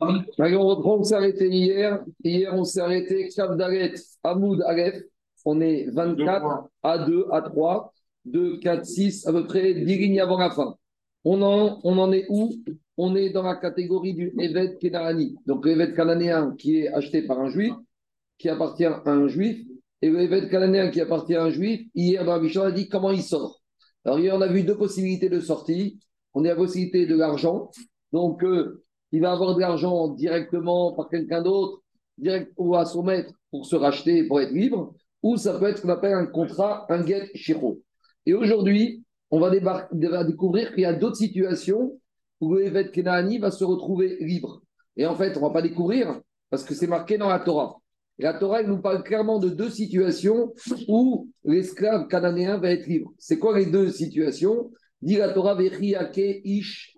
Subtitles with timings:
[0.00, 2.04] on reprend, s'est arrêté hier.
[2.22, 5.02] Hier, on s'est arrêté Kavdaret, Amoud Aleph.
[5.44, 7.92] On est 24 à 2, à 3,
[8.24, 10.74] 2, 4, 6, à peu près 10 lignes avant la fin.
[11.24, 12.50] On en, on en est où?
[12.96, 15.36] On est dans la catégorie du Evet Kenarani.
[15.46, 17.74] Donc, l'Evet cananéen qui est acheté par un juif,
[18.38, 19.58] qui appartient à un juif,
[20.00, 22.70] et le Evet cananéen qui appartient à un juif, hier dans la Mishnah, on a
[22.70, 23.62] dit comment il sort.
[24.04, 25.98] Alors, hier, on a vu deux possibilités de sortie.
[26.34, 27.70] On a la possibilité de l'argent.
[28.14, 31.82] Donc, euh, il va avoir de l'argent directement par quelqu'un d'autre,
[32.16, 34.94] direct ou à son maître pour se racheter, pour être libre,
[35.24, 37.80] ou ça peut être ce qu'on appelle un contrat, un get shiro.
[38.24, 41.98] Et aujourd'hui, on va, découvrir qu'il y a d'autres situations
[42.40, 44.62] où Evet Kenaani va se retrouver libre.
[44.96, 46.20] Et en fait, on ne va pas découvrir
[46.50, 47.80] parce que c'est marqué dans la Torah.
[48.18, 50.54] la Torah, elle nous parle clairement de deux situations
[50.86, 53.12] où l'esclave cananéen va être libre.
[53.18, 54.70] C'est quoi les deux situations?
[55.02, 56.93] Dit la Torah, ish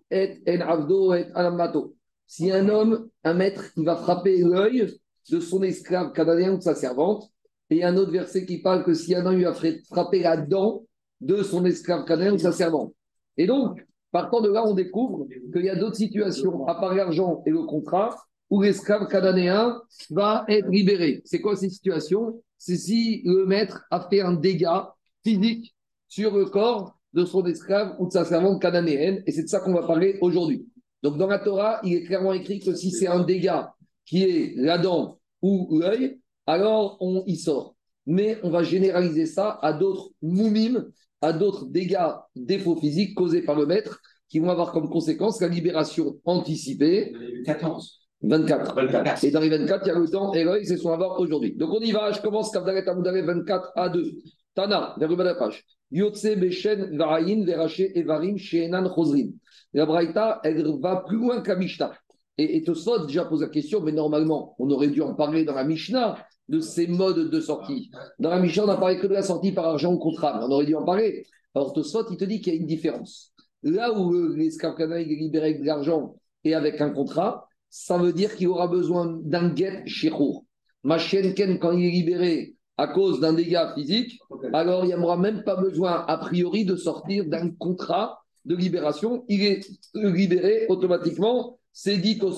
[2.27, 4.99] Si un homme, un maître, il va frapper l'œil
[5.31, 7.31] de son esclave cananéen ou de sa servante,
[7.71, 9.55] et un autre verset qui parle que si un homme lui a
[9.89, 10.85] frappé la dent
[11.21, 12.95] de son esclave cananéen ou de sa servante.
[13.37, 17.43] Et donc, partant de là, on découvre qu'il y a d'autres situations, à part l'argent
[17.47, 18.17] et le contrat,
[18.51, 19.81] où l'esclave cananéen
[20.11, 21.23] va être libéré.
[21.25, 25.75] C'est quoi ces situations C'est si le maître a fait un dégât physique
[26.09, 29.61] sur le corps de son esclave ou de sa servante cananéenne, et c'est de ça
[29.61, 30.69] qu'on va parler aujourd'hui.
[31.03, 33.73] Donc dans la Torah, il est clairement écrit que si c'est un dégât
[34.05, 37.75] qui est la dent ou l'œil, alors on y sort.
[38.07, 40.87] Mais on va généraliser ça à d'autres moumim,
[41.23, 45.49] à d'autres dégâts, défauts physiques causés par le maître, qui vont avoir comme conséquence la
[45.49, 47.15] libération anticipée.
[47.47, 48.03] 14.
[48.23, 48.75] 24.
[48.75, 49.25] 24.
[49.25, 51.55] Et dans les 24, il y a le temps et l'œil, c'est son avoir aujourd'hui.
[51.55, 54.13] Donc on y va, je commence Kavdaret Amoudare 24 à 2.
[54.57, 55.65] Tana, vers la page.
[55.93, 59.29] Yotse Beshen Varayin Veraché Evarim Shenan Chosrin.
[59.75, 61.93] La Braïta, elle va plus loin que Mishnah.
[62.39, 62.65] Et, et
[63.07, 66.17] déjà pose la question, mais normalement, on aurait dû en parler dans la Mishnah
[66.49, 67.91] de ces modes de sortie.
[68.19, 70.45] Dans la Mishnah, on n'a parlé que de la sortie par argent ou contrat, mais
[70.45, 71.27] on aurait dû en parler.
[71.55, 73.33] Alors Tosfot, il te dit qu'il y a une différence.
[73.63, 78.35] Là où l'esclave est libéré avec de l'argent et avec un contrat, ça veut dire
[78.37, 80.45] qu'il aura besoin d'un get shirour.
[80.83, 84.19] Machenken, quand il est libéré à cause d'un dégât physique,
[84.53, 89.25] alors il n'y aura même pas besoin, a priori, de sortir d'un contrat de libération,
[89.29, 91.59] il est libéré automatiquement.
[91.73, 92.31] C'est dit au.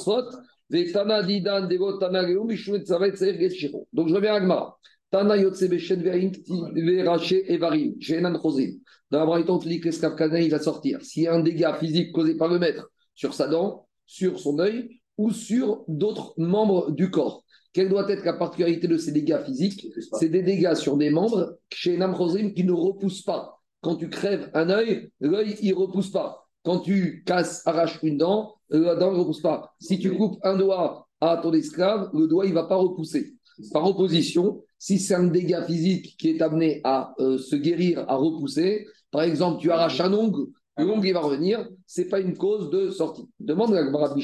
[3.93, 4.78] Donc je reviens à Gmara.
[5.10, 8.78] Tana yotse beshen veraché evarim, shenan chozim.
[9.10, 11.00] Dans la Braïton, il va sortir.
[11.03, 14.59] S'il y a un dégât physique causé par le maître sur sa dent, sur son
[14.59, 17.44] œil ou sur d'autres membres du corps.
[17.78, 21.58] Quelle doit être la particularité de ces dégâts physiques C'est des dégâts sur des membres
[21.72, 22.12] chez Nam
[22.52, 23.60] qui ne repoussent pas.
[23.82, 26.48] Quand tu crèves un œil, l'œil, il ne repousse pas.
[26.64, 29.76] Quand tu casses, arraches une dent, la dent ne repousse pas.
[29.80, 33.34] Si tu coupes un doigt à ton esclave, le doigt, il ne va pas repousser.
[33.72, 38.16] Par opposition, si c'est un dégât physique qui est amené à euh, se guérir, à
[38.16, 42.36] repousser, par exemple, tu arraches un ongle, l'ongle, il va revenir, ce n'est pas une
[42.36, 43.28] cause de sortie.
[43.38, 44.16] Demande à Gmara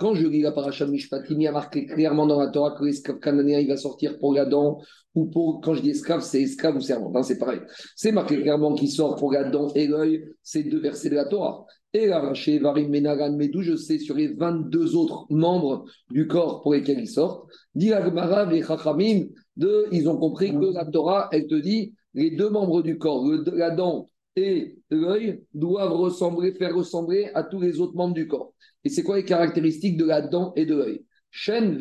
[0.00, 2.84] quand je lis la paracha Mishpatim, il y a marqué clairement dans la Torah que
[2.84, 4.80] l'esclave cananéen, il va sortir pour la dent,
[5.14, 7.60] ou pour, quand je dis esclave, c'est esclave ou servant, hein, c'est pareil.
[7.96, 11.26] C'est marqué clairement qu'il sort pour la dent et l'œil, c'est deux versets de la
[11.26, 11.66] Torah.
[11.92, 16.72] Et chez Varim Menagan d'où je sais sur les 22 autres membres du corps pour
[16.72, 21.56] lesquels il sort, dit et Chachamim, de, ils ont compris que la Torah, elle te
[21.56, 27.42] dit, les deux membres du corps, la dent et l'œil, doivent ressembler, faire ressembler à
[27.42, 28.54] tous les autres membres du corps.
[28.84, 31.04] Et c'est quoi les caractéristiques de la dent et de l'œil?
[31.32, 31.78] Shen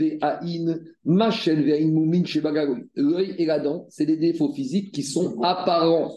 [1.04, 1.32] ma
[1.86, 2.24] moumin
[2.96, 6.12] L'œil et la dent, c'est des défauts physiques qui sont apparents.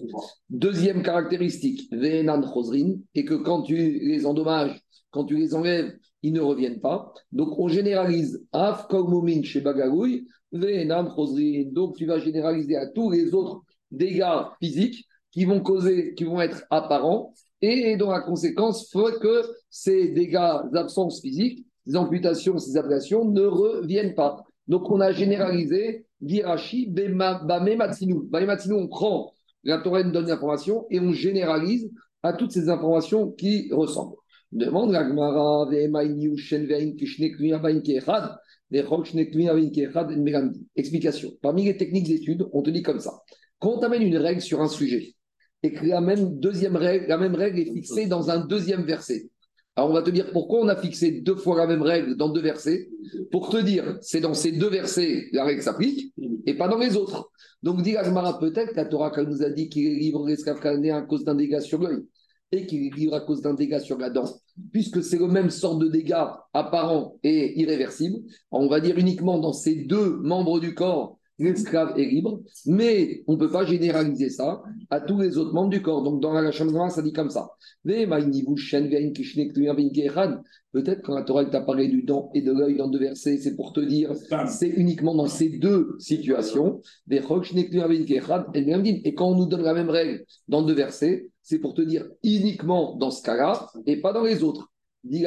[0.50, 4.78] Deuxième caractéristique, ve'enan chosrin, et que quand tu les endommages,
[5.10, 7.14] quand tu les enlèves, ils ne reviennent pas.
[7.32, 9.40] Donc on généralise af moumin
[10.52, 11.64] ve'enan chosrin.
[11.72, 16.40] Donc tu vas généraliser à tous les autres dégâts physiques qui vont causer, qui vont
[16.40, 22.76] être apparents et dont la conséquence faut que ces dégâts d'absence physique, ces amputations, ces
[22.76, 24.44] ablations ne reviennent pas.
[24.68, 28.22] Donc on a généralisé Girachi, Bamematsinu.
[28.24, 29.32] Bamematsinu, on prend,
[29.64, 31.90] la Torah nous donne l'information et on généralise
[32.22, 34.16] à toutes ces informations qui ressemblent.
[34.52, 34.92] Demande
[40.76, 41.30] Explication.
[41.40, 43.12] Parmi les techniques d'étude, on te dit comme ça.
[43.58, 45.14] Quand on amène une règle sur un sujet,
[45.62, 49.30] et que la même deuxième règle, la même règle est fixée dans un deuxième verset.
[49.74, 52.28] Alors on va te dire pourquoi on a fixé deux fois la même règle dans
[52.28, 52.90] deux versets.
[53.30, 56.12] Pour te dire, c'est dans ces deux versets la règle s'applique
[56.46, 57.30] et pas dans les autres.
[57.62, 61.24] Donc dit Agmara peut-être la Torah nous a dit qu'il est libre l'esclave à cause
[61.24, 62.02] d'un dégât sur l'œil.
[62.50, 64.30] et qu'il est libre à cause d'un dégât sur la dent,
[64.72, 68.18] puisque c'est le même sort de dégâts apparent et irréversible,
[68.50, 73.34] on va dire uniquement dans ces deux membres du corps, l'esclave est libre, mais on
[73.34, 76.02] ne peut pas généraliser ça à tous les autres membres du corps.
[76.02, 77.50] Donc dans la chambre ça dit comme ça.
[80.72, 83.54] Peut-être quand la Torah t'a parlé du dent et de l'œil dans deux versets, c'est
[83.54, 84.14] pour te dire,
[84.48, 86.80] c'est uniquement dans ces deux situations.
[87.10, 87.42] Et quand
[89.28, 93.10] on nous donne la même règle dans deux versets, c'est pour te dire uniquement dans
[93.10, 94.70] ce cas-là et pas dans les autres.
[95.04, 95.24] Dit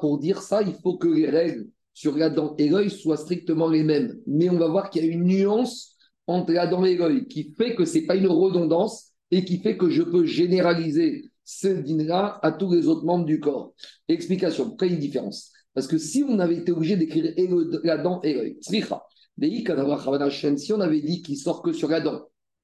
[0.00, 3.68] pour dire ça, il faut que les règles sur la dent et l'œil soient strictement
[3.68, 4.20] les mêmes.
[4.26, 5.96] Mais on va voir qu'il y a une nuance
[6.26, 9.58] entre la dent et l'œil qui fait que ce n'est pas une redondance et qui
[9.58, 13.74] fait que je peux généraliser ce din-là à tous les autres membres du corps.
[14.08, 15.52] Explication, pourquoi une différence?
[15.72, 17.32] Parce que si on avait été obligé d'écrire
[17.82, 18.82] la dent et l'œil, si
[20.72, 22.22] on avait dit qu'il sort que sur la dent,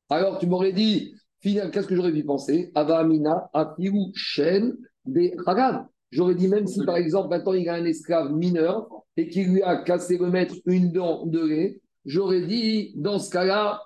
[0.09, 2.71] alors tu m'aurais dit, finalement, qu'est-ce que j'aurais pu penser?
[2.75, 5.35] Avamina, Apiru, Shen, des
[6.11, 9.63] J'aurais dit, même si par exemple, maintenant il a un esclave mineur et qu'il lui
[9.63, 13.83] a cassé le maître une dent de lait, j'aurais dit, dans ce cas-là,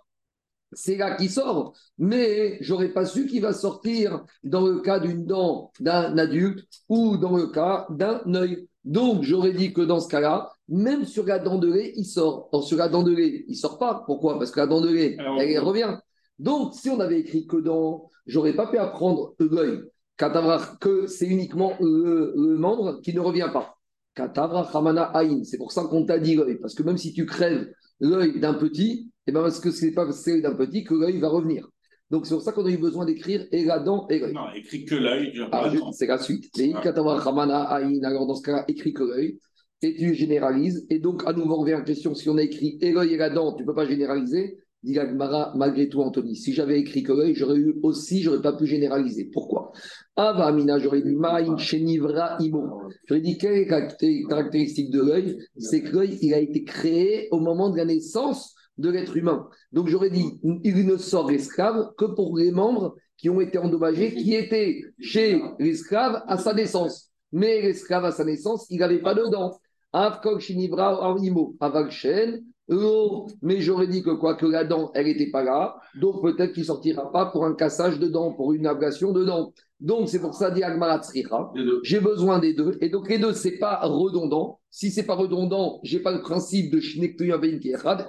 [0.72, 1.74] c'est là qui sort.
[1.98, 7.16] Mais j'aurais pas su qu'il va sortir dans le cas d'une dent d'un adulte ou
[7.16, 8.68] dans le cas d'un œil.
[8.84, 12.48] Donc, j'aurais dit que dans ce cas-là, même sur la dent de lait, il sort.
[12.52, 14.02] Or, sur la dent de lait, il sort pas.
[14.06, 14.38] Pourquoi?
[14.38, 15.96] Parce que la dent de lait, elle revient.
[16.38, 19.80] Donc, si on avait écrit que dans, j'aurais pas pu apprendre l'œil
[20.16, 23.76] que c'est uniquement le, membre qui ne revient pas.
[24.16, 26.56] C'est pour ça qu'on t'a dit l'œil.
[26.60, 27.68] Parce que même si tu crèves
[28.00, 30.94] l'œil d'un petit, et eh ben parce que ce n'est pas l'œil d'un petit que
[30.94, 31.68] l'œil va revenir.
[32.10, 34.34] Donc c'est pour ça qu'on a eu besoin d'écrire et la dent et l'œil.
[34.34, 35.32] Non, écrit que l'œil.
[35.50, 36.50] Ah, c'est la suite.
[38.04, 39.38] Alors dans ce cas-là, écrit que l'œil.
[39.82, 40.86] Et tu généralises.
[40.88, 43.14] Et donc, à nouveau, on revient à la question si on a écrit et l'œil
[43.14, 44.58] et la dent, tu ne peux pas généraliser.
[44.84, 44.98] Dit
[45.54, 49.30] malgré tout, Anthony, si j'avais écrit que l'œil, j'aurais eu aussi, j'aurais pas pu généraliser.
[49.32, 49.72] Pourquoi?
[50.14, 52.82] Ava Amina, j'aurais dit Maïn Chenivra Imo.
[53.06, 53.88] J'aurais dit quelle est la
[54.28, 55.38] caractéristique de l'œil?
[55.56, 59.48] C'est que l'œil, il a été créé au moment de la naissance de l'être humain.
[59.72, 64.14] Donc j'aurais dit, il ne sort l'esclave que pour les membres qui ont été endommagés,
[64.14, 67.10] qui étaient chez l'esclave à sa naissance.
[67.32, 69.58] Mais l'esclave à sa naissance, il n'avait pas de dents.
[69.94, 71.56] Avkok Shenivra Imo.
[71.58, 71.90] Avak
[72.70, 76.54] Oh, mais j'aurais dit que quoi que la dent, elle n'était pas là, donc peut-être
[76.54, 79.52] qu'il sortira pas pour un cassage de dents, pour une ablation de dents.
[79.80, 80.62] Donc c'est pour ça, dit
[81.82, 82.78] j'ai besoin des deux.
[82.80, 84.60] Et donc les deux, c'est pas redondant.
[84.70, 86.80] Si c'est pas redondant, j'ai pas le principe de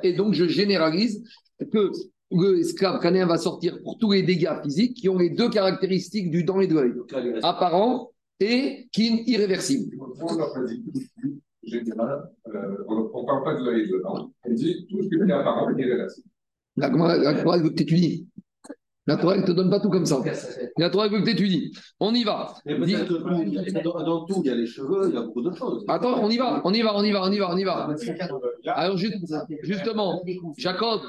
[0.04, 1.24] et donc je généralise
[1.72, 1.92] que
[2.31, 6.31] le esclave canéen va sortir pour tous les dégâts physiques qui ont les deux caractéristiques
[6.31, 6.94] du dent et de l'œil,
[7.44, 9.98] apparent et qui irréversible
[11.65, 14.31] général, euh, on ne parle pas de l'œil dedans.
[14.44, 16.27] On dit tout ce qui est apparent est irréversible.
[16.77, 18.27] La Torah veut que tu étudies.
[19.07, 20.19] La Torah ne te donne pas tout comme ça.
[20.77, 21.71] La Torah veut que tu étudies.
[22.00, 22.56] On y va.
[22.65, 25.85] dans, tout, il y a les cheveux, il y a beaucoup de choses.
[25.88, 27.63] Attends, on y va, on y va, on y va, on y va, on y
[27.63, 27.95] va.
[28.67, 30.23] Alors justement,
[30.57, 31.01] Jacob,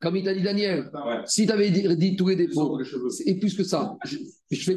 [0.00, 0.90] comme il t'a dit Daniel,
[1.26, 2.78] si tu avais dit, tous les défauts,
[3.26, 4.16] et plus que ça, je,
[4.50, 4.74] je fais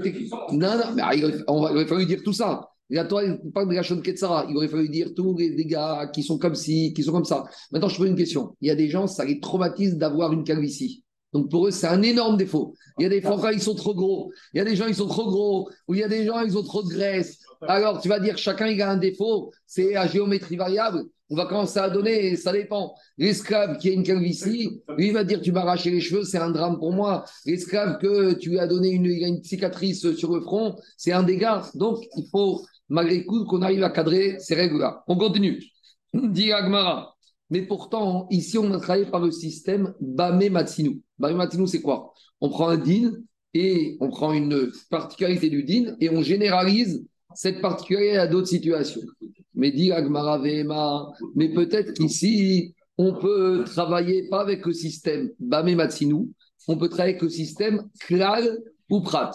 [0.51, 2.69] Non, non, mais il, on va, il aurait fallu dire tout ça.
[2.91, 3.23] La Torah
[3.53, 4.45] parle de la Ketsara.
[4.49, 7.45] Il aurait fallu dire tous les gars qui sont comme ci, qui sont comme ça.
[7.71, 8.55] Maintenant, je pose une question.
[8.59, 11.03] Il y a des gens, ça les traumatise d'avoir une calvitie.
[11.33, 12.73] Donc pour eux, c'est un énorme défaut.
[12.99, 14.31] Il y a des fois, ils sont trop gros.
[14.53, 15.69] Il y a des gens, ils sont trop gros.
[15.87, 17.39] Ou il y a des gens, ils ont trop de graisse.
[17.67, 19.51] Alors, tu vas dire, chacun, il a un défaut.
[19.65, 21.03] C'est à géométrie variable.
[21.29, 22.93] On va commencer à donner, ça dépend.
[23.17, 26.39] L'esclave qui a une calvitie, lui, il va dire, tu m'as arraché les cheveux, c'est
[26.39, 27.23] un drame pour moi.
[27.45, 31.63] L'esclave que tu lui as donné une, une cicatrice sur le front, c'est un dégât.
[31.75, 35.03] Donc, il faut malgré tout qu'on arrive à cadrer ces règles-là.
[35.07, 35.63] On continue.
[36.13, 37.15] Dit Agmara.
[37.49, 41.01] Mais pourtant, ici, on a travaillé par le système Bame Matsinu.
[41.17, 42.13] Bame Matsinu, c'est quoi?
[42.41, 43.13] On prend un din
[43.53, 49.01] et on prend une particularité du din et on généralise cette particularité à d'autres situations.
[49.53, 55.75] Mais dit Agmara Vema, mais peut-être qu'ici, on peut travailler pas avec le système Bame
[55.75, 56.29] Matsinu,
[56.67, 59.31] on peut travailler avec le système Klal ou Prat.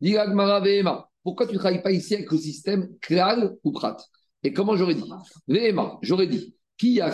[0.00, 1.08] Dit Agmara Vema.
[1.24, 3.96] Pourquoi tu ne travailles pas ici avec le système Klal ou Prat?
[4.42, 5.10] Et comment j'aurais dit?
[5.48, 7.10] Véhéma, j'aurais dit, qui a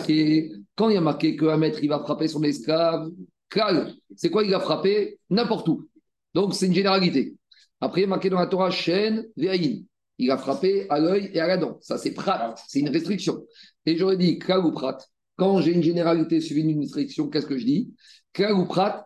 [0.75, 3.09] quand il y a marqué qu'un maître il va frapper son esclave,
[3.49, 5.87] Klal, c'est quoi il va frapper N'importe où.
[6.33, 7.35] Donc c'est une généralité.
[7.79, 9.85] Après, il y a marqué dans la Torah Shen, Véhaïn.
[10.17, 11.77] Il a frappé à l'œil et à la dent.
[11.81, 12.53] Ça, c'est Prat.
[12.67, 13.43] C'est une restriction.
[13.85, 14.97] Et j'aurais dit Klal ou Prat?
[15.35, 17.93] Quand j'ai une généralité suivie d'une restriction, qu'est-ce que je dis?
[18.33, 19.05] Klal ou Prat,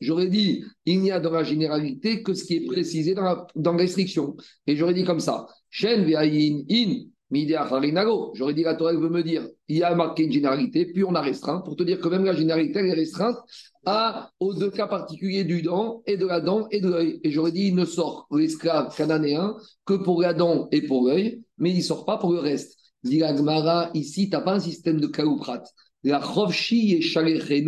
[0.00, 3.46] J'aurais dit, il n'y a dans la généralité que ce qui est précisé dans la,
[3.54, 4.36] dans restriction.
[4.66, 8.32] Et j'aurais dit comme ça, Shen in, Midea Harinago.
[8.34, 11.14] J'aurais dit la Torah veut me dire, il y a marqué une généralité, puis on
[11.14, 13.36] a restreint, pour te dire que même la généralité, elle est restreinte
[13.84, 17.20] à, aux deux cas particuliers du dent et de la dent et de l'œil.
[17.24, 21.42] Et j'aurais dit, il ne sort l'esclave cananéen que pour la dent et pour l'œil,
[21.58, 22.78] mais il ne sort pas pour le reste.
[23.04, 25.62] Dit la ici, tu n'as pas un système de kalouprat.
[26.04, 27.64] La Chovchi et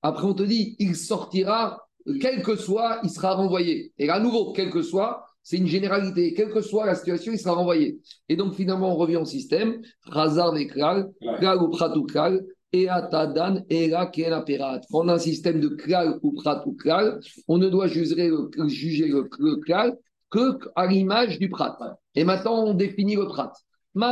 [0.00, 1.88] après on te dit, il sortira,
[2.20, 3.92] quel que soit, il sera renvoyé.
[3.98, 6.34] Et à nouveau, quel que soit, c'est une généralité.
[6.34, 7.98] Quelle que soit la situation, il sera renvoyé.
[8.28, 9.80] Et donc, finalement, on revient au système.
[10.02, 14.80] Razar Klal, Klal ou Prat ou Klal, et Atadan, et la Perat.
[14.92, 17.20] On a un système de Klal ou Prat ou Klal.
[17.48, 19.96] On ne doit juger le, juger le, Klal
[20.30, 21.78] que à l'image du Prat.
[22.14, 23.52] Et maintenant, on définit le Prat.
[23.94, 24.02] On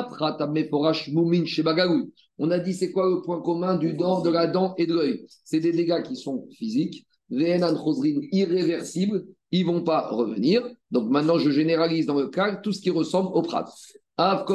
[2.51, 5.27] a dit c'est quoi le point commun du dent, de la dent et de l'œil?
[5.45, 10.63] C'est des dégâts qui sont physiques, irréversibles ils vont pas revenir.
[10.91, 13.65] Donc maintenant, je généralise dans le cas tout ce qui ressemble au prat.
[14.19, 14.49] Donc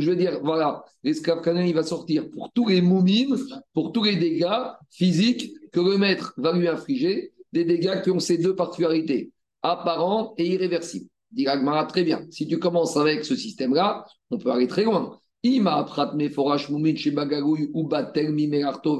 [0.00, 3.36] je veux dire, voilà, l'esclave canin, il va sortir pour tous les moumines,
[3.72, 8.20] pour tous les dégâts physiques que le maître va lui infliger, des dégâts qui ont
[8.20, 9.32] ces deux particularités,
[9.62, 11.08] apparents et irréversibles.
[11.32, 11.46] Dit
[11.88, 12.26] très bien.
[12.30, 15.18] Si tu commences avec ce système-là, on peut aller très loin.
[15.44, 18.98] Ima prat meforash mumin shebagagoui ou batel mimerarto.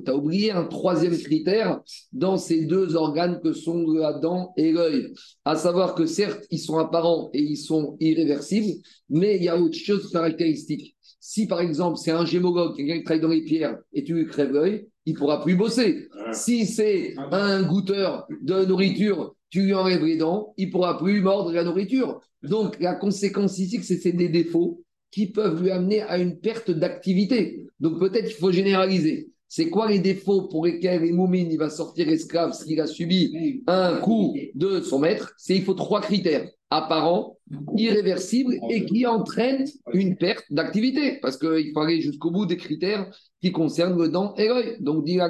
[0.00, 1.80] Tu as oublié un troisième critère
[2.12, 5.14] dans ces deux organes que sont la dent et l'œil.
[5.44, 9.58] À savoir que certes, ils sont apparents et ils sont irréversibles, mais il y a
[9.58, 10.96] autre chose caractéristique.
[11.18, 14.26] Si par exemple c'est un gémologue, quelqu'un qui travaille dans les pierres, et tu lui
[14.26, 16.08] crèves l'œil, il ne pourra plus bosser.
[16.32, 21.20] Si c'est un goûteur de nourriture tu lui enlèves les dents, il ne pourra plus
[21.20, 22.20] mordre la nourriture.
[22.42, 26.70] Donc, la conséquence ici, c'est c'est des défauts qui peuvent lui amener à une perte
[26.70, 27.64] d'activité.
[27.80, 29.30] Donc, peut-être qu'il faut généraliser.
[29.48, 33.62] C'est quoi les défauts pour lesquels les moumines, il va sortir esclave s'il a subi
[33.68, 35.32] un coup de son maître?
[35.38, 37.38] C'est il faut trois critères apparents,
[37.76, 41.18] irréversibles et qui entraînent une perte d'activité.
[41.20, 44.76] Parce qu'il faut aller jusqu'au bout des critères qui concernent le dent et l'œil.
[44.80, 45.20] Donc, dit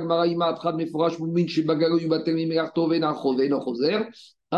[4.53, 4.57] Et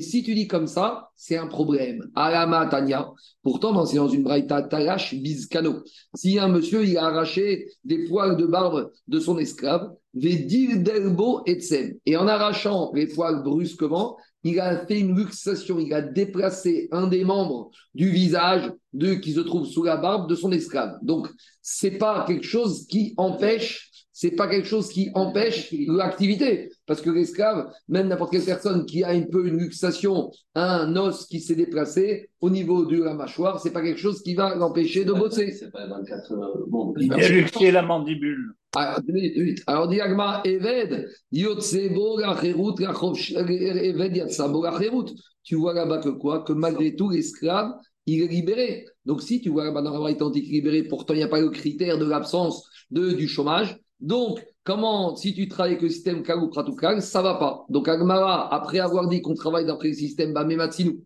[0.00, 2.08] si tu dis comme ça, c'est un problème.
[2.14, 3.10] Alama Tanya.
[3.42, 5.82] Pourtant, c'est dans une braïta Talash Bizkano.
[6.14, 12.16] Si un monsieur il a arraché des poils de barbe de son esclave, Delbo Et
[12.16, 17.24] en arrachant les poils brusquement, il a fait une luxation, il a déplacé un des
[17.24, 20.98] membres du visage de, qui se trouve sous la barbe de son esclave.
[21.02, 21.28] Donc,
[21.60, 23.87] c'est pas quelque chose qui empêche
[24.20, 26.70] c'est pas quelque chose qui empêche l'activité.
[26.86, 31.24] Parce que l'esclave, même n'importe quelle personne qui a un peu une luxation, un os
[31.26, 35.04] qui s'est déplacé au niveau de la mâchoire, c'est pas quelque chose qui va l'empêcher
[35.04, 35.52] de bosser.
[35.58, 36.34] C'est pas 24
[36.66, 38.54] bon, Il a luxé la mandibule.
[38.74, 38.98] Alors,
[39.68, 44.80] Alors diagma Eved, Yotsebo, la Eved, Yatsabo, la
[45.44, 46.42] Tu vois là-bas que quoi?
[46.42, 47.70] Que malgré tout, l'esclave,
[48.06, 48.84] il est libéré.
[49.04, 51.50] Donc si tu vois là-bas dans la antique libéré, pourtant il n'y a pas le
[51.50, 56.38] critère de l'absence de, du chômage, donc, comment, si tu travailles avec le système Kal
[56.38, 57.64] ou Pratoukal, ça va pas.
[57.68, 61.00] Donc, Agmara, après avoir dit qu'on travaille d'après le système Bamematsinu,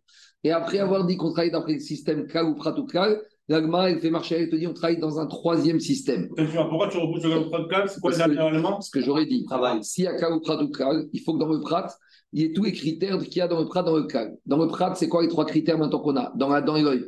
[0.44, 4.10] et après avoir dit qu'on travaille d'après le système Kal ou Pratoukal, l'Agmara, elle fait
[4.10, 6.28] marcher, elle te dit on travaille dans un troisième système.
[6.28, 9.46] Pourquoi tu repousses le Kal ou Pratoukal C'est quoi les éléments Ce que j'aurais dit.
[9.82, 11.88] S'il y a Kal ou Pratoukal, il faut que dans le Prat,
[12.32, 14.36] il y ait tous les critères qu'il y a dans le Prat, dans le Kal.
[14.44, 16.32] Dans le Prat, c'est quoi les trois critères maintenant qu'on a?
[16.34, 17.04] Dans la dent et l'œil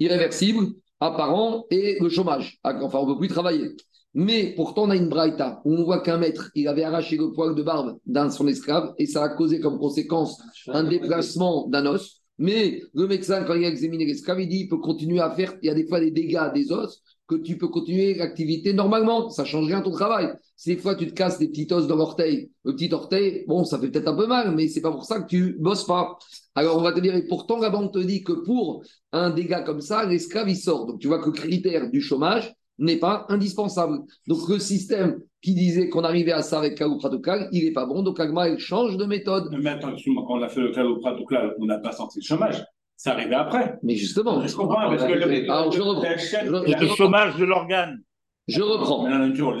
[0.00, 0.66] Irréversible,
[1.00, 2.58] apparent et le chômage.
[2.64, 3.76] Enfin, on ne peut plus travailler.
[4.14, 7.30] Mais pourtant, on a une braïta où on voit qu'un maître, il avait arraché le
[7.32, 11.86] poil de barbe d'un son esclave et ça a causé comme conséquence un déplacement d'un
[11.86, 12.22] os.
[12.38, 15.54] Mais le médecin, quand il a examiné l'esclave, il dit il peut continuer à faire,
[15.62, 19.28] il y a des fois des dégâts des os, que tu peux continuer l'activité normalement.
[19.28, 20.32] Ça change rien ton travail.
[20.56, 23.64] Si des fois tu te casses des petits os dans l'orteil, le petit orteil, bon,
[23.64, 26.16] ça fait peut-être un peu mal, mais c'est pas pour ça que tu bosses pas.
[26.54, 29.62] Alors on va te dire, et pourtant la banque te dit que pour un dégât
[29.62, 30.86] comme ça, l'esclave il sort.
[30.86, 33.98] Donc tu vois que le critère du chômage, n'est pas indispensable.
[34.26, 38.02] Donc le système qui disait qu'on arrivait à ça avec Kalupratokal, il n'est pas bon.
[38.02, 39.50] Donc Agma, il change de méthode.
[39.62, 42.64] Mais attends, quand on a fait le Kalupratokal, on n'a pas senti le chômage.
[42.96, 43.78] C'est arrivé après.
[43.82, 44.44] Mais justement.
[44.44, 46.80] Je comprends, parce que le, Alors, je reprends.
[46.80, 48.02] le chômage de l'organe.
[48.48, 49.06] Je reprends.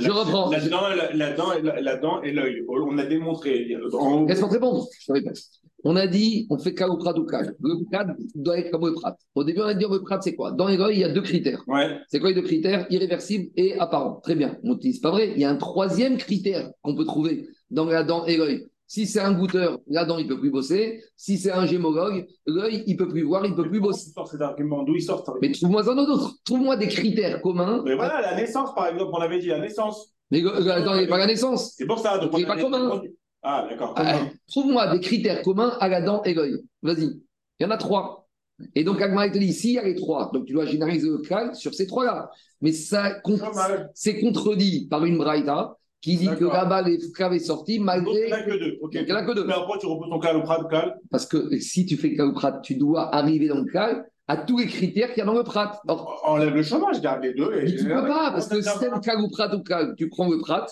[0.00, 0.50] je reprends.
[0.50, 2.64] La, dent, la, dent, la, dent et l'œil.
[2.68, 3.68] On a démontré.
[4.26, 4.86] Laisse-moi répondre.
[5.06, 5.38] Je répète.
[5.84, 7.24] On a dit, on fait cas ou prat ou.
[7.60, 7.76] Le
[8.34, 9.16] doit être comme le prat.
[9.34, 10.50] Au début, on a dit le prat, c'est quoi?
[10.50, 11.62] Dans les il y a deux critères.
[11.68, 11.98] Ouais.
[12.08, 12.86] C'est quoi les deux critères?
[12.90, 14.20] Irréversible et apparent.
[14.22, 14.56] Très bien.
[14.64, 15.32] On c'est pas vrai.
[15.34, 18.66] Il y a un troisième critère qu'on peut trouver dans la dent et l'œil.
[18.90, 21.02] Si c'est un goûteur, la dent, il ne peut plus bosser.
[21.14, 24.10] Si c'est un gémologue, l'œil, il ne peut plus voir, il ne peut plus bosser.
[24.12, 26.36] Sort cet argument D'où il sort Mais trouve-moi un autre.
[26.42, 27.82] Trouve-moi des critères communs.
[27.84, 30.14] Mais voilà, la naissance, par exemple, on avait dit la naissance.
[30.30, 31.74] Mais le- le- attends, il n'y a pas la naissance.
[31.76, 32.16] C'est pour ça.
[32.18, 33.02] Donc, Il est on a pas commun.
[33.50, 33.94] Ah, d'accord.
[33.96, 34.26] Ah.
[34.46, 36.56] Trouve-moi des critères communs à l'Adam et l'œil.
[36.82, 37.04] Vas-y.
[37.58, 38.28] Il y en a trois.
[38.74, 40.30] Et donc, Agmara te dit, ici, il y a les trois.
[40.34, 42.30] Donc, tu dois généraliser le cas sur ces trois-là.
[42.60, 43.22] Mais ça,
[43.94, 47.84] c'est contredit par une braïta qui dit que là-bas, les claves est sorti Donc, il
[47.86, 48.26] malgré.
[48.26, 48.78] n'y a que deux.
[48.82, 48.90] Ok.
[48.96, 49.46] Il n'y en a que deux.
[49.46, 50.98] Mais après, tu reposes ton au prat, cal.
[51.10, 54.58] Parce que si tu fais le caloprat, tu dois arriver dans le cas à tous
[54.58, 55.80] les critères qu'il y a dans le prat.
[55.88, 57.50] Alors, Enlève le chômage, garde les deux.
[57.62, 59.94] Et tu peux pas, parce que si tu c'est le cal ou prat ou cal,
[59.96, 60.66] tu prends le prat,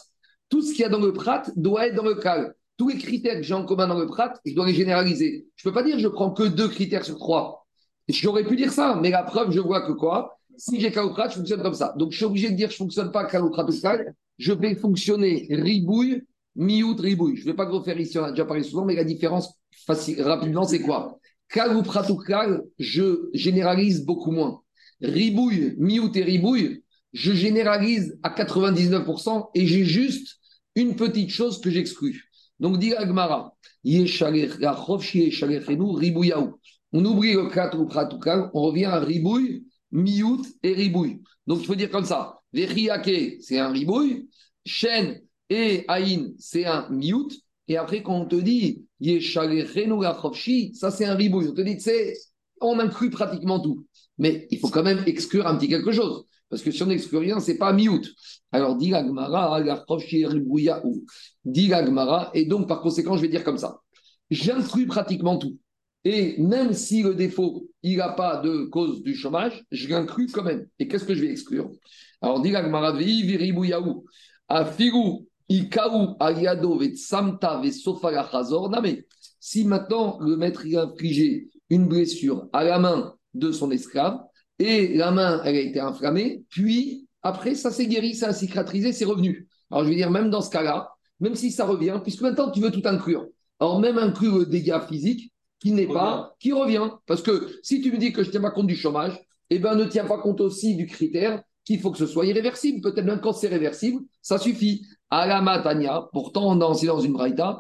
[0.51, 2.55] tout ce qu'il y a dans le prat doit être dans le cal.
[2.77, 5.47] Tous les critères que j'ai en commun dans le prat, je dois les généraliser.
[5.57, 7.67] Je peux pas dire je prends que deux critères sur trois.
[8.09, 10.39] J'aurais pu dire ça, mais la preuve, je vois que quoi?
[10.57, 11.95] Si j'ai cal ou prat, je fonctionne comme ça.
[11.97, 14.53] Donc je suis obligé de dire je fonctionne pas cal ou prat ou cal, je
[14.53, 16.23] vais fonctionner ribouille,
[16.55, 17.37] mi-out, ribouille.
[17.37, 19.55] Je vais pas refaire ici, on a déjà parlé souvent, mais la différence
[19.87, 21.19] facile, rapidement, c'est quoi?
[21.49, 24.61] Cal ou prat ou cal, je généralise beaucoup moins.
[25.01, 30.37] Ribouille, mi-out et ribouille, je généralise à 99% et j'ai juste
[30.75, 32.26] une petite chose que j'exclus.
[32.59, 33.55] Donc, dit Agmara,
[36.93, 41.23] on oublie le 4 ou pratukal, on revient à ribouille, miout et ribouille.
[41.47, 44.29] Donc, il faut dire comme ça Vechiake, c'est un ribouille,
[44.65, 45.21] Shen
[45.51, 47.31] et Aïn, c'est un miout.
[47.69, 48.87] Et après, quand on te dit
[50.75, 51.49] ça c'est un ribouille.
[51.49, 52.15] On te dit, c'est,
[52.61, 53.87] on inclut pratiquement tout.
[54.19, 56.25] Mais il faut quand même exclure un petit quelque chose.
[56.49, 58.03] Parce que si on n'exclut rien, c'est pas miout.
[58.53, 61.05] Alors, dit l'agmara, ribouyahu.
[61.45, 63.81] Dit l'agmara, et donc par conséquent, je vais dire comme ça.
[64.31, 65.59] J'inclus pratiquement tout.
[66.05, 70.45] Et même si le défaut, il n'a pas de cause du chômage, je l'inclus quand
[70.45, 70.67] même.
[70.79, 71.71] Et qu'est-ce que je vais exclure?
[72.21, 74.05] Alors, dit l'agmara, vei viribouyahu.
[74.49, 77.63] Afigu Ikaou Ayado Samta.
[79.39, 84.21] Si maintenant le maître a infligé une blessure à la main de son esclave
[84.59, 88.93] et la main elle a été inflammée, puis après ça s'est guéri, ça a cicatrisé,
[88.93, 89.49] c'est revenu.
[89.71, 92.61] Alors je vais dire même dans ce cas-là, même si ça revient, puisque maintenant tu
[92.61, 93.27] veux tout inclure.
[93.59, 96.91] Alors même inclure le dégât physique qui n'est pas, qui revient.
[97.07, 99.19] Parce que si tu me dis que je ne tiens pas compte du chômage,
[99.51, 102.81] eh bien ne tiens pas compte aussi du critère qu'il faut que ce soit irréversible.
[102.81, 104.87] Peut-être même quand c'est réversible, ça suffit.
[105.11, 107.59] Alamatania, pourtant on est aussi dans une braïta.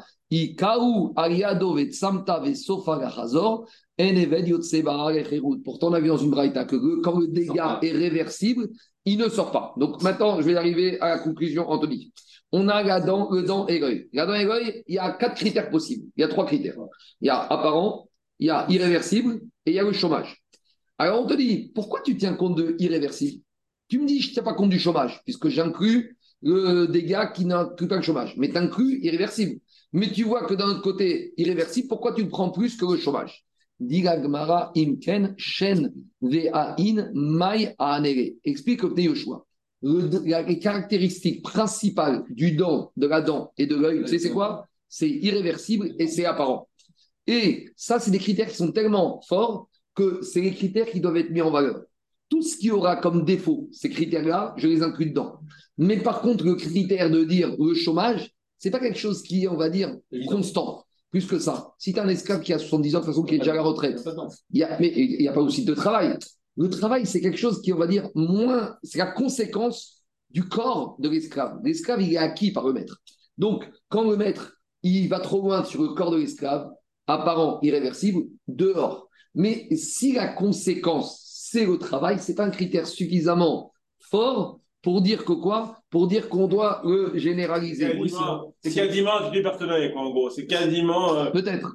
[5.64, 8.68] Pourtant on a vu dans une braïta que quand le dégât est réversible,
[9.06, 9.72] il ne sort pas.
[9.78, 12.12] Donc maintenant, je vais arriver à la conclusion, Anthony.
[12.52, 14.08] On a dent, le dent et l'œil.
[14.12, 16.08] La dent et il y a quatre critères possibles.
[16.16, 16.76] Il y a trois critères.
[17.20, 20.42] Il y a apparent, il y a irréversible et il y a le chômage.
[20.98, 23.42] Alors on te dit, pourquoi tu tiens compte de irréversible?
[23.88, 27.44] Tu me dis, je ne tiens pas compte du chômage, puisque j'inclus le dégât qui
[27.44, 28.34] n'inclut pas le chômage.
[28.36, 29.60] Mais tu inclus irréversible.
[29.92, 33.45] Mais tu vois que d'un autre côté, irréversible, pourquoi tu prends plus que le chômage?
[33.80, 38.34] Imken shen ve'ain mai anere.
[38.44, 39.44] Explique le Yoshua.
[39.82, 44.66] Les caractéristiques principales du dent, de la dent et de l'œil, c'est quoi?
[44.88, 46.68] C'est irréversible et c'est apparent.
[47.26, 51.18] Et ça, c'est des critères qui sont tellement forts que c'est les critères qui doivent
[51.18, 51.82] être mis en valeur.
[52.28, 55.40] Tout ce qui aura comme défaut ces critères-là, je les inclus dedans.
[55.76, 59.48] Mais par contre, le critère de dire le chômage, c'est pas quelque chose qui est,
[59.48, 59.94] on va dire,
[60.26, 60.85] constant.
[61.16, 61.72] Plus que ça.
[61.78, 63.52] Si tu as un esclave qui a 70 ans, de toute façon, qui est déjà
[63.52, 64.06] à la retraite,
[64.50, 66.14] il y a, mais il n'y a pas aussi de travail.
[66.58, 68.76] Le travail, c'est quelque chose qui, on va dire, moins.
[68.82, 71.58] C'est la conséquence du corps de l'esclave.
[71.64, 73.00] L'esclave, il est acquis par le maître.
[73.38, 76.70] Donc, quand le maître, il va trop loin sur le corps de l'esclave,
[77.06, 79.08] apparent, irréversible, dehors.
[79.34, 85.24] Mais si la conséquence, c'est le travail, c'est pas un critère suffisamment fort pour dire
[85.24, 85.80] que quoi?
[85.96, 87.86] Pour dire qu'on doit le généraliser.
[87.88, 90.28] Quasiment- C'est quasiment du personnel, quoi, en gros.
[90.28, 91.72] C'est quasiment euh, Peut-être.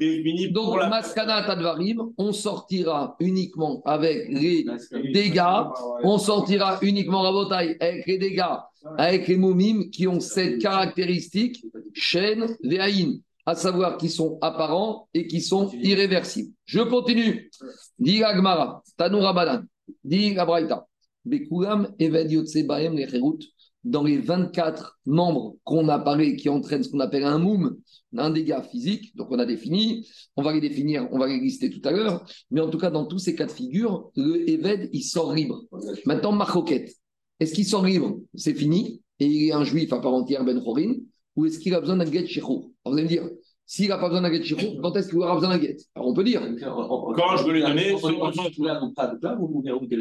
[0.51, 0.89] Donc, la.
[0.89, 4.63] Maskana Tadvarim, on sortira uniquement avec les
[5.11, 5.63] dégâts,
[6.03, 8.57] on sortira uniquement Rabotai avec les dégâts,
[8.99, 15.25] avec les moumim qui ont cette caractéristique, Shen, Veaïn, à savoir qui sont apparents et
[15.25, 16.53] qui sont irréversibles.
[16.65, 17.49] Je continue.
[17.97, 19.63] Dit Agmara, Tanoura Banan,
[20.03, 20.85] dit Gabraïta,
[21.25, 23.39] Bekulam, Eved Yotse Baem, les Cherut,
[23.83, 27.77] dans les 24 membres qu'on a parlé qui entraînent ce qu'on appelle un moum,
[28.17, 31.69] un dégât physique, donc on a défini, on va les définir, on va les lister
[31.69, 34.89] tout à l'heure, mais en tout cas, dans tous ces cas de figure, le Eved,
[34.93, 35.63] il sort libre.
[36.05, 36.93] Maintenant, Marcoquette,
[37.39, 38.19] est-ce qu'il sort libre?
[38.35, 40.93] C'est fini, et il est un juif à part entière, Ben Horin,
[41.35, 43.29] ou est-ce qu'il a besoin d'un get vous allez me dire,
[43.71, 46.13] s'il n'a pas besoin d'un shiro, quand est-ce qu'il aura besoin d'un get Alors on
[46.13, 47.95] peut dire, Quand je veux lui donner,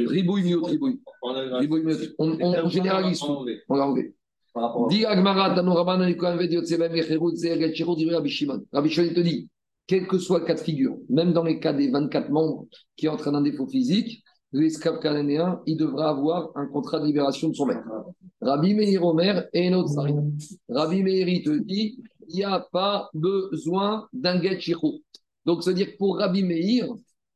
[0.06, 2.14] ribouille, mieux, ribouille, ribouille, mieux.
[2.18, 4.16] On, on, on généralise on l'a enlevé.
[4.88, 8.60] Dit Agmara, Tano Rabbanan, Nikohan, Ved, Yotsebem, Yecherut, Zer, Get Shiro, dit Rabbi Shimon.
[8.72, 9.48] Rabbi Shimon il te dit,
[9.86, 13.06] quel que soit le cas de figure, même dans les cas des 24 membres qui
[13.06, 17.66] entraînent un défaut physique, l'esclave cananéen, il devra avoir un contrat de libération de son
[17.66, 17.86] maître.
[18.40, 19.94] Rabbi Meir Omer et un autre
[20.68, 24.58] Rabbi Meir, il te dit, il n'y a pas besoin d'un get
[25.44, 26.86] Donc, c'est-à-dire que pour Rabbi Meir,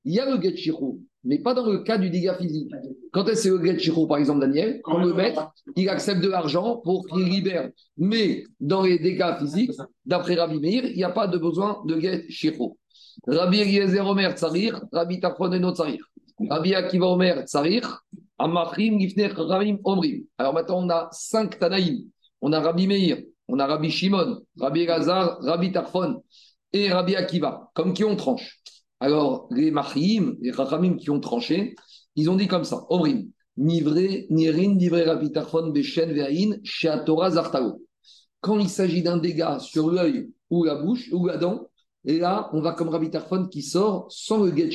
[0.04, 0.54] il y a le get
[1.26, 2.70] mais pas dans le cas du dégât physique.
[3.10, 7.06] Quand c'est le get par exemple, Daniel, on le maître, il accepte de l'argent pour
[7.06, 7.70] qu'il libère.
[7.96, 9.72] Mais dans les dégâts physiques,
[10.04, 12.26] d'après Rabbi Meir, il n'y a pas de besoin de get
[13.26, 16.04] Rabbi Eliezer Omer Tsarir, Rabbi Tafron Tsarir.
[16.50, 18.02] Rabbi Akiva Omer Tsarir,
[18.38, 20.24] Amachim Gifner Ramim Omrim.
[20.36, 22.04] Alors maintenant, on a cinq Tanaïm.
[22.40, 26.22] On a Rabbi Meir, on a Rabbi Shimon, Rabbi Elazar, Rabbi Tarfon
[26.72, 28.50] et Rabbi Akiva, comme qui ont tranché.
[29.00, 31.74] Alors, les Machim, les Rachamim qui ont tranché,
[32.16, 33.94] ils ont dit comme ça Omrim, Nivre,
[34.30, 37.82] Nirin, Nivre Rabbi Tarfon, Beshen, Veain, Sheatora, Zartao.
[38.40, 41.68] Quand il s'agit d'un dégât sur l'œil ou la bouche ou la dent,
[42.04, 44.70] et là, on va comme Rabbi Tarfon qui sort sans le get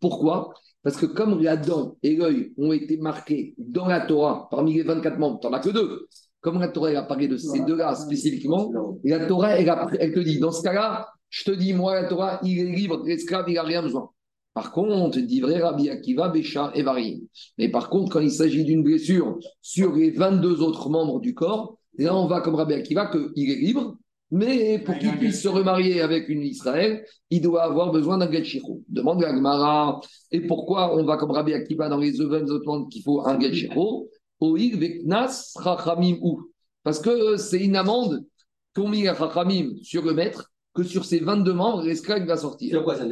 [0.00, 0.52] Pourquoi?
[0.82, 4.82] Parce que comme la dent et l'œil ont été marqués dans la Torah, parmi les
[4.82, 6.08] 24 membres, tu n'en as que deux.
[6.40, 8.72] Comme la Torah a parlé de ces deux-là spécifiquement,
[9.04, 12.40] la Torah, elle, elle te dit, dans ce cas-là, je te dis, moi, la Torah,
[12.42, 14.10] il est libre, l'esclave, il n'a rien besoin.
[14.52, 17.20] Par contre, dit vrai Rabbi Akiva, Bécha et Varim.
[17.56, 21.78] Mais par contre, quand il s'agit d'une blessure sur les 22 autres membres du corps,
[21.98, 23.96] là, on va comme Rabbi Akiva qu'il est libre,
[24.32, 28.82] mais pour qu'il puisse se remarier avec une Israël, il doit avoir besoin d'un Getchiro.
[28.88, 30.00] Demande à Gmara.
[30.30, 33.38] Et pourquoi on va comme Rabbi Akiva dans les autres qu'il faut un
[34.40, 36.40] Getchiro
[36.82, 38.24] Parce que c'est une amende
[38.74, 42.78] qu'ont mis Chachamim sur le maître que sur ses 22 membres, l'esclave va sortir?
[42.78, 43.08] C'est quoi, c'est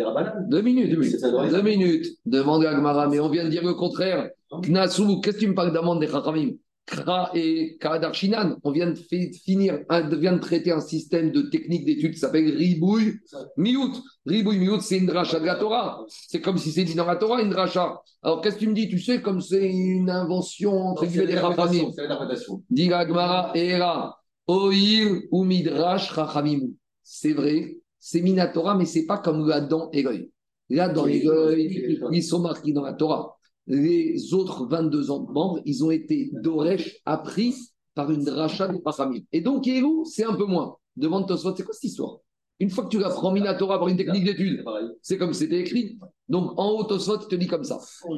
[0.49, 1.21] Deux minutes, deux minutes.
[1.51, 2.07] Deux minutes.
[2.25, 4.31] Demande à Gmara, mais on vient de dire le contraire.
[4.63, 6.53] Knasou, qu'est-ce que tu me parles d'amende des Chachamim
[6.89, 8.99] Kra et Kadarshinan, on vient de
[9.45, 9.81] finir,
[10.13, 13.19] vient de traiter un système de technique d'étude qui s'appelle Ribouille
[13.57, 13.93] Miout.
[14.27, 16.05] Ribouille Miout, c'est une dracha de la Torah.
[16.09, 18.01] C'est comme si c'est dit dans la Torah, une dracha.
[18.23, 18.89] Alors qu'est-ce que tu me dis?
[18.89, 22.65] Tu sais, comme c'est une invention entre guillemets des l'interprétation.
[22.71, 26.71] Dit Gmara, Era, Oil ou Midrash Rachamim.
[27.03, 30.31] C'est vrai, c'est Minatora, mais c'est pas comme dent et l'œil.
[30.71, 33.38] Là, dans l'œil, ils sont marqués dans la Torah
[33.69, 37.55] les autres 22 ans de membres, ils ont été d'Oresh appris
[37.95, 39.21] par une dracha de Pachamim.
[39.33, 40.77] Et donc, Yéhou, c'est un peu moins.
[40.97, 42.19] Demande Tosfot, c'est quoi cette histoire?
[42.61, 44.65] Une fois que tu l'apprends Minatora par une technique d'étude,
[45.01, 45.99] c'est comme c'était écrit.
[46.29, 47.79] Donc, en haut, Tosfot te dit comme ça.
[48.09, 48.17] Oh,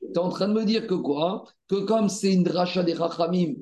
[0.00, 1.44] Tu es en train de me dire que quoi?
[1.68, 3.54] Que comme c'est une dracha des Rachamim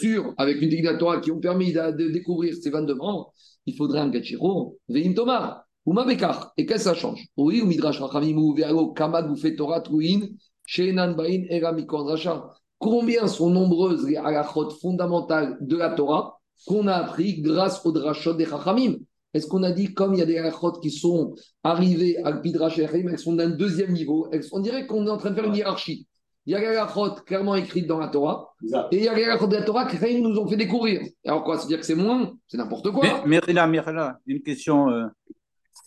[0.00, 3.32] sur, avec une technique qui ont permis de, découvrir ces 22 membres,
[3.66, 5.65] il faudrait un Gachiro, Veim Tomar.
[5.86, 6.52] Ou Mabekar.
[6.56, 7.24] Et qu'est-ce que ça change?
[7.36, 10.20] Oui, ou Midrash Rachamim ou Vealo, Kamad ou Torah Truin,
[10.66, 12.52] Shenan Bain, Eramikon Racha.
[12.78, 18.34] Combien sont nombreuses les halachot fondamentales de la Torah qu'on a appris grâce au drachot
[18.34, 18.96] des Rachamim?
[19.32, 22.80] Est-ce qu'on a dit, comme il y a des halachot qui sont arrivés à Pidrash
[22.80, 25.54] Rachamim, elles sont d'un deuxième niveau On dirait qu'on est en train de faire une
[25.54, 26.08] hiérarchie.
[26.46, 28.52] Il y a les halachot clairement écrites dans la Torah,
[28.90, 31.00] et il y a les halachot de la Torah qui nous ont fait découvrir.
[31.24, 32.32] Alors quoi, c'est dire que c'est moins?
[32.48, 33.22] C'est n'importe quoi.
[33.24, 34.90] Mais, Mirela, une question.
[34.90, 35.06] Euh,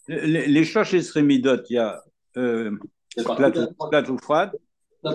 [0.09, 0.77] les, les
[1.15, 2.03] et Midot, il y a
[2.37, 2.71] euh,
[3.23, 4.51] plate, ou froide.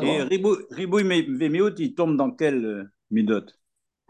[0.02, 3.46] Et Ribouille Véméot, il tombe dans quel euh, Midot?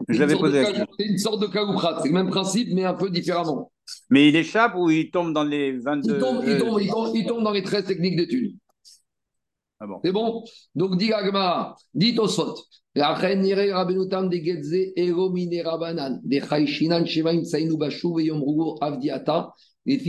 [0.07, 0.63] Je l'avais posé
[0.97, 3.71] C'est une sorte de Kagoukrat, c'est le même principe, mais un peu différemment.
[4.09, 7.15] Mais il échappe ou il tombe dans les 22 il tombe, il tombe, il tombe,
[7.15, 8.57] il tombe dans les 13 techniques d'études.
[9.79, 9.99] Ah bon.
[10.03, 10.43] C'est bon?
[10.73, 12.55] Donc, dit Agma, dit Tosfot.
[12.95, 19.53] La reine nire rabenutam de Gedze eromine rabanan, de Chaishinan Shemaim Tsainu Bashu Veyomrugo Avdiata,
[19.85, 20.01] donc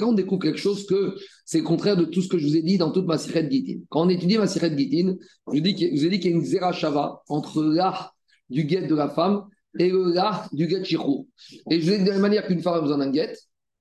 [0.00, 2.62] là, on découvre quelque chose que c'est contraire de tout ce que je vous ai
[2.62, 3.80] dit dans toute ma sirène Gitin.
[3.88, 7.24] Quand on étudie ma sirène Gitin, je, vous ai dit qu'il y a une zera
[7.28, 8.14] entre l'art
[8.48, 9.42] du guet de la femme
[9.78, 11.28] et l'art du guet chichou.
[11.70, 13.36] Et je vous ai dit de la même manière qu'une femme a besoin d'un guet,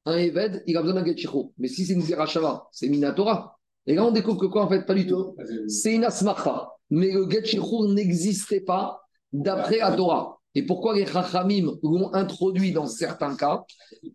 [0.05, 1.53] un Eved, il a besoin d'un guet chichou.
[1.59, 2.25] Mais si c'est une zera
[2.71, 3.59] c'est Minatora.
[3.85, 5.35] Et là, on découvre que quoi, en fait, pas du tout.
[5.67, 6.69] C'est une asmacha.
[6.89, 10.39] Mais le guet chichou n'existait pas d'après la Torah.
[10.55, 13.63] Et pourquoi les Chachamim l'ont introduit dans certains cas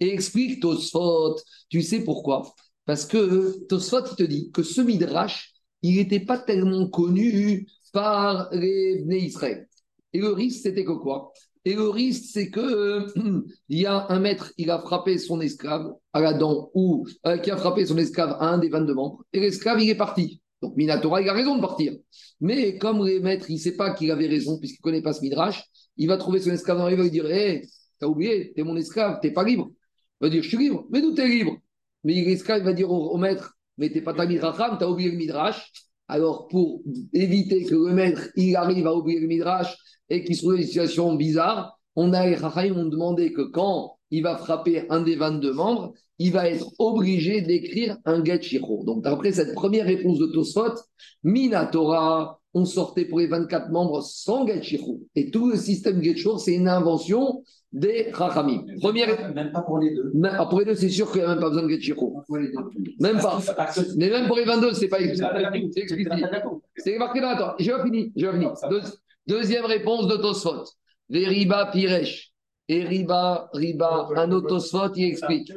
[0.01, 1.37] Et explique Tosfot?
[1.69, 2.55] Tu sais pourquoi?
[2.87, 9.03] Parce que Tosfot, te dit que ce Midrash, il n'était pas tellement connu par les
[9.05, 9.69] Bnei Israël.
[10.13, 11.33] Et le risque, c'était que quoi?
[11.65, 13.07] Et le risque, c'est que
[13.69, 17.37] il y a un maître, il a frappé son esclave à la dent, ou euh,
[17.39, 20.41] qui a frappé son esclave à un des 22 membres, et l'esclave, il est parti.
[20.63, 21.93] Donc Minatora, il a raison de partir.
[22.41, 25.13] Mais comme les maîtres, il ne sait pas qu'il avait raison, puisqu'il ne connaît pas
[25.13, 25.65] ce Midrash,
[25.97, 27.67] il va trouver son esclave dans il va lui dire Hé,
[27.99, 29.71] t'as oublié, t'es mon esclave, t'es pas libre.
[30.21, 31.57] Il va dire Je suis libre, mais d'où t'es libre?
[32.05, 35.73] Mais l'esclave va dire au, maître Mais t'es pas ta Midracham, t'as oublié le Midrash.
[36.09, 39.77] Alors, pour éviter que le maître il arrive à oublier le Midrash
[40.09, 43.43] et qu'il se trouve dans une situation bizarre, on a les Racham ont demandé que
[43.43, 48.43] quand il va frapper un des 22 membres, il va être obligé d'écrire un get
[48.43, 48.85] shiro.
[48.85, 50.75] Donc, après cette première réponse de Tosfot,
[51.25, 55.01] Minatora, on sortait pour les 24 membres sans get shiro.
[55.15, 57.43] Et tout le système get shiro, c'est une invention
[57.73, 58.65] des Rachamim.
[58.81, 59.33] Première...
[59.33, 60.11] Même pas pour les deux.
[60.15, 61.81] Mais, ah, pour les deux, c'est sûr qu'il n'y a même pas besoin de get
[61.81, 62.23] shiro.
[63.01, 63.41] Même pas.
[63.97, 65.25] Mais même pour les 22, c'est pas explicite.
[66.77, 67.57] C'est marqué dans la Torah.
[67.59, 68.13] J'ai pas fini.
[68.17, 68.47] J'ai pas fini.
[68.69, 68.83] Deux-
[69.27, 70.65] deuxième réponse de Tosfot.
[71.09, 72.30] Les riba piresh.
[72.73, 75.53] Et riba, riba, un autre Tosfot, il explique.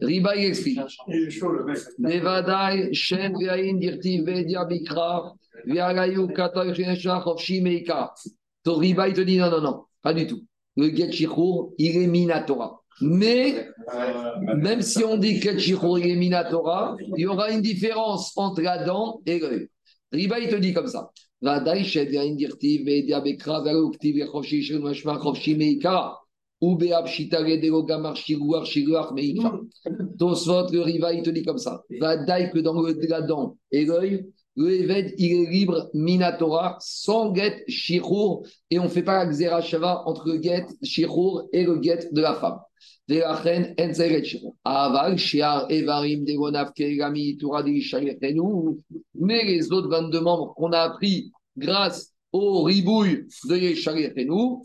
[0.00, 0.78] Riba, il explique.
[1.08, 1.78] Il est chaud, le mec.
[1.98, 5.34] Nevadai, Shen, Veain, Dirti, Vedia, Bikra,
[5.66, 8.14] Viagayu, Katoy, Chenesha, Chofshi, Meika.
[8.64, 10.44] Riba, il te dit non, non, non, pas du tout.
[10.76, 12.80] Le Get il est Minatora.
[13.00, 13.68] Mais,
[14.56, 15.50] même si on dit que
[15.98, 19.66] il est Minatora, il y aura une différence entre la dent et l'œil.
[20.12, 21.10] Riba, il te dit comme ça.
[21.42, 24.62] Vadai, Shen, Veain, Dirti, Vedia, Bikra, Viagayu, Kti, Chofshi,
[25.18, 26.20] Chofshi, Meika.
[26.60, 29.60] Ou Beab, Shitare, Derogamar, Shiruar, Shiruar, Meika.
[30.18, 31.82] Tosfot, le Riva, il te dit comme ça.
[32.00, 34.24] Vadaï que dans le, la dent et l'œil,
[34.56, 39.30] le Eved, il est libre Minatora, sans get Shirur, et on ne fait pas la
[39.30, 42.60] Xera Shava entre le get Shirur et le get de la femme.
[43.08, 44.54] De la reine, Enzeret Shirur.
[44.64, 48.78] Aval, Shiar, Evarim, Devonav, Kerigami, Turadi, Shayetenu.
[49.14, 54.62] Mais les autres 22 membres qu'on a appris grâce au ribouille de Yeshayetenu,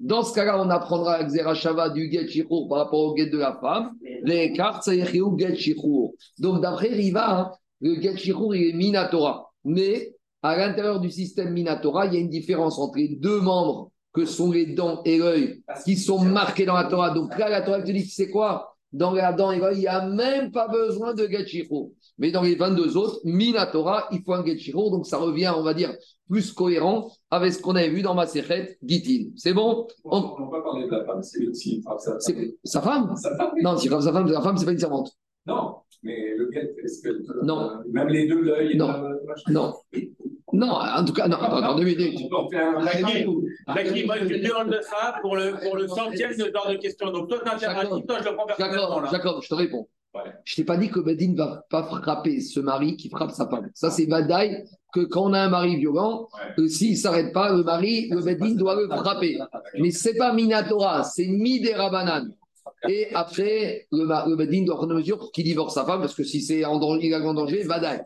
[0.00, 3.26] Dans ce cas-là, on apprendra la Xera Shava du get Shirur par rapport au get
[3.26, 3.92] de la femme.
[4.24, 6.12] Les cartes, get Shirur.
[6.38, 7.50] Donc, d'après Riva, hein,
[7.80, 9.50] le get Shirur, il est Minatora.
[9.64, 13.92] Mais à l'intérieur du système Minatora, il y a une différence entre les deux membres
[14.12, 17.10] que sont les dents et l'œil qui sont marqués dans la Torah.
[17.10, 18.69] Donc là, la Torah te dit, c'est quoi?
[18.92, 21.90] Dans et l'œil, il n'y a même pas besoin de get Shirur.
[22.18, 24.90] Mais dans les 22 autres, Minatora, il faut un get Shirur.
[24.90, 25.94] Donc ça revient, on va dire,
[26.28, 29.30] plus cohérent avec ce qu'on avait vu dans ma Sechet Gitin.
[29.36, 29.86] C'est bon?
[30.04, 31.44] On- ne va pas parler de la femme, c'est
[31.82, 32.50] frappe sa c'est femme.
[32.64, 33.16] sa femme?
[33.16, 35.12] Sa femme Non, si sa femme, sa femme, c'est pas une servante.
[35.46, 37.44] Non, mais le gars, est-ce que.
[37.44, 37.70] Non.
[37.92, 38.76] Même les deux, l'œil.
[38.76, 38.92] Non.
[39.48, 39.74] Non.
[40.52, 42.20] Non, en tout cas, non, attends, deux minutes.
[42.32, 43.44] On fait un Jackie, racking.
[43.74, 46.76] Jackie, moi, je te demande de ça pour le, pour le centième de genre de
[46.76, 47.10] question.
[47.10, 49.10] Donc, toi, t'interagis, toi, je le prends personnellement.
[49.10, 49.88] Jacob, je te réponds.
[50.12, 50.22] Ouais.
[50.44, 53.70] Je t'ai pas dit que Bedin va pas frapper ce mari qui frappe sa femme.
[53.74, 56.64] Ça, c'est Badaï, que quand on a un mari violent, Ouais.
[56.64, 59.38] euh, s'il ne s'arrête pas, le mari, le Bedin doit le frapper.
[59.78, 62.22] Mais c'est pas Minatora, c'est Midera
[62.88, 66.24] Et après, le, le Bedin doit prendre mesure pour qu'il divorce sa femme, parce que
[66.24, 68.02] si c'est en danger, illégalement en danger, Badaï.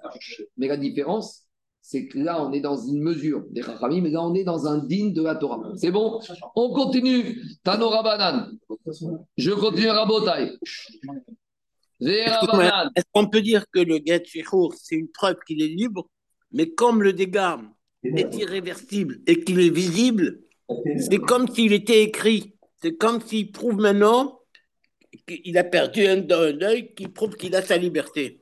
[0.58, 1.43] Mais la différence,
[1.86, 4.66] c'est que là, on est dans une mesure des Rachamim, mais là, on est dans
[4.66, 5.60] un digne de la Torah.
[5.76, 6.18] C'est bon?
[6.56, 7.42] On continue.
[7.62, 8.52] Tanora Banan.
[9.36, 10.56] Je continue Rabotai.
[12.00, 16.08] Est-ce qu'on peut dire que le get c'est une preuve qu'il est libre,
[16.52, 17.60] mais comme le dégât
[18.02, 20.40] est irréversible et qu'il est visible,
[20.96, 22.54] c'est comme s'il était écrit.
[22.80, 24.40] C'est comme s'il prouve maintenant
[25.28, 28.40] qu'il a perdu un, un œil qui prouve qu'il a sa liberté.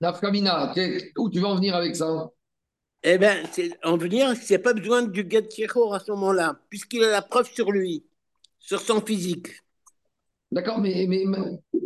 [0.00, 0.72] Nafkamina,
[1.18, 2.30] où tu veux en venir avec ça
[3.02, 3.42] Eh bien,
[3.84, 5.48] en venir, il n'y a pas besoin du get
[5.92, 8.04] à ce moment-là, puisqu'il a la preuve sur lui,
[8.58, 9.48] sur son physique.
[10.52, 11.38] D'accord, mais, mais, mais,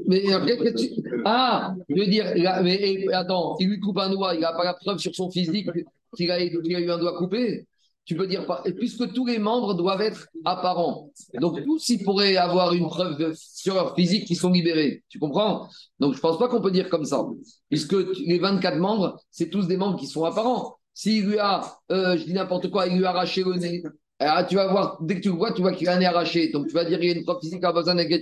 [0.06, 4.34] mais, qu'est-ce que tu- Ah, je veux dire, mais, attends, il lui coupe un doigt,
[4.34, 5.68] il n'a pas la preuve sur son physique
[6.16, 7.66] qu'il a, qu'il a eu un doigt coupé.
[8.04, 11.10] Tu peux dire, pas- puisque tous les membres doivent être apparents.
[11.40, 15.02] Donc, tous, ils pourraient avoir une preuve sur leur physique qui sont libérés.
[15.08, 15.68] Tu comprends?
[16.00, 17.24] Donc, je ne pense pas qu'on peut dire comme ça.
[17.70, 17.94] Puisque
[18.26, 20.76] les 24 membres, c'est tous des membres qui sont apparents.
[20.92, 23.82] S'il lui a, euh, je dis n'importe quoi, il lui a arraché le nez,
[24.20, 26.06] ah, tu vas voir, dès que tu le vois, tu vois qu'il a un nez
[26.06, 26.50] arraché.
[26.50, 28.20] Donc, tu vas dire qu'il y a une preuve physique à besoin d'un get.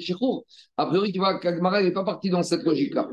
[0.76, 3.08] A priori, tu vois qu'Agmara n'est pas parti dans cette logique-là.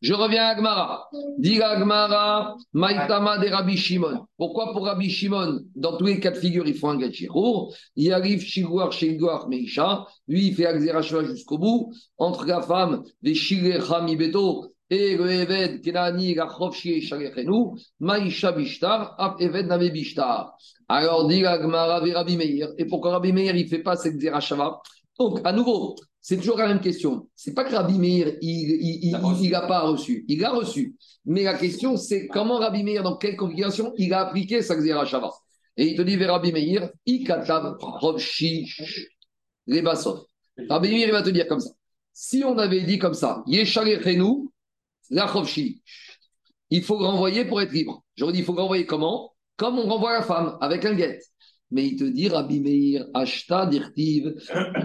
[0.00, 1.08] Je reviens à Agmara.
[1.38, 4.26] Dis Agmara, Maïtama de Rabbi Shimon.
[4.36, 7.68] Pourquoi pour Rabbi Shimon, dans tous les cas de figure, il faut un get shichur
[7.96, 10.06] Il arrive Shiguar, Shiguar, Meisha.
[10.28, 11.92] Lui, il fait Axerashva jusqu'au bout.
[12.18, 19.14] Entre la femme, les Shirecha Mibeto, et le Eved, Kenani, Rachov, Shie, Shalechenu, Maïsha Bishtar,
[19.18, 20.54] Ap Eved Nave Bishtar.
[20.88, 22.68] Alors, dit vers Rabbi Meir.
[22.78, 24.82] Et pourquoi Rabbi Meir, il ne fait pas cette Zerachava
[25.18, 27.28] Donc, à nouveau, c'est toujours la même question.
[27.34, 29.10] C'est pas que Rabbi Meir, il
[29.50, 30.24] n'a pas reçu.
[30.26, 30.96] Il a reçu.
[31.26, 35.30] Mais la question, c'est comment Rabbi Meir, dans quelle configuration, il a appliqué sa Zerachava.
[35.76, 38.72] Et il te dit vers Rabbi Meir, Ikatav Rovshi
[39.66, 40.24] Lebasov.
[40.70, 41.72] Rabbi Meir, il va te dire comme ça.
[42.14, 44.48] Si on avait dit comme ça, Yeshalechenu,
[45.10, 45.30] la
[46.70, 48.02] il faut renvoyer pour être libre.
[48.16, 49.34] J'aurais dit, il faut renvoyer comment?
[49.58, 51.18] Comme on renvoie la femme, avec un guet.
[51.74, 54.34] Mais il te dit, Rabbi Meir, Ashta Dirtiv,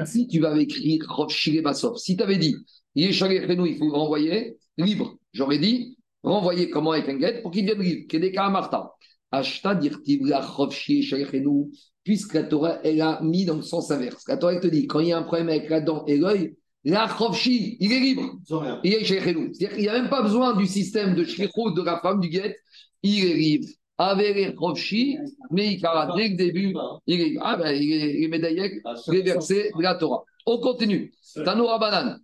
[0.06, 2.56] si tu vas écrire Rovshi Basov, si tu avais dit,
[2.96, 5.16] Yeshalechenu, il faut renvoyer libre.
[5.32, 8.08] J'aurais dit, renvoyer comment avec un guet pour qu'il devienne libre.
[8.10, 8.92] Kedeka Marta.
[9.32, 11.68] Ashta Dirtiv, la Rovshi Yeshalechenu,
[12.04, 14.24] puisque la Torah, elle a mis dans le sens inverse.
[14.28, 16.18] La Torah elle te dit, quand il y a un problème avec la dent et
[16.18, 17.08] l'œil, la
[17.46, 18.40] il est libre.
[18.84, 19.06] Il est.
[19.06, 22.30] C'est-à-dire qu'il n'y a même pas besoin du système de Shechou de la femme du
[22.30, 22.58] guet,
[23.04, 23.68] il est libre.
[24.02, 25.18] Avec les Khrovchi,
[25.52, 26.74] mais il a dès le début,
[27.06, 27.38] il est.
[27.42, 30.24] Ah ben, il est, il est médaillé, les versets de la Torah.
[30.46, 31.12] On continue.
[31.44, 32.18] Tanoura Banan.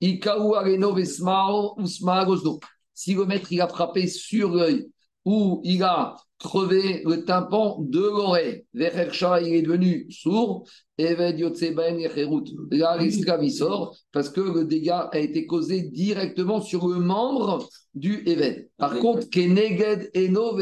[0.00, 2.60] Ikaou Areno Vesmao Usma Gozdo.
[2.94, 4.88] Si le maître il a frappé sur l'œil
[5.24, 11.98] ou il a crevé le tympan de l'oreille, Vechercha il est devenu sourd, Eved Yotseben
[11.98, 12.44] Yecherut.
[12.70, 17.68] Là, l'esclave il sort parce que le dégât a été causé directement sur le membre
[17.94, 18.68] du Eved.
[18.76, 20.58] Par contre, Keneged Eno.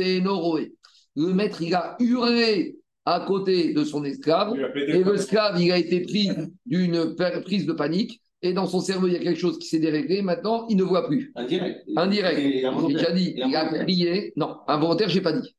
[1.19, 5.79] Le maître il a hurlé à côté de son esclave et le l'esclave il a
[5.79, 6.29] été pris
[6.67, 9.79] d'une prise de panique et dans son cerveau il y a quelque chose qui s'est
[9.79, 10.23] déréglé.
[10.23, 11.33] Maintenant, il ne voit plus.
[11.35, 11.85] Indirect.
[11.97, 12.39] Indirect.
[12.39, 14.33] Et J'ai déjà dit, Et il a crié.
[14.37, 15.57] Non, involontaire, j'ai pas dit.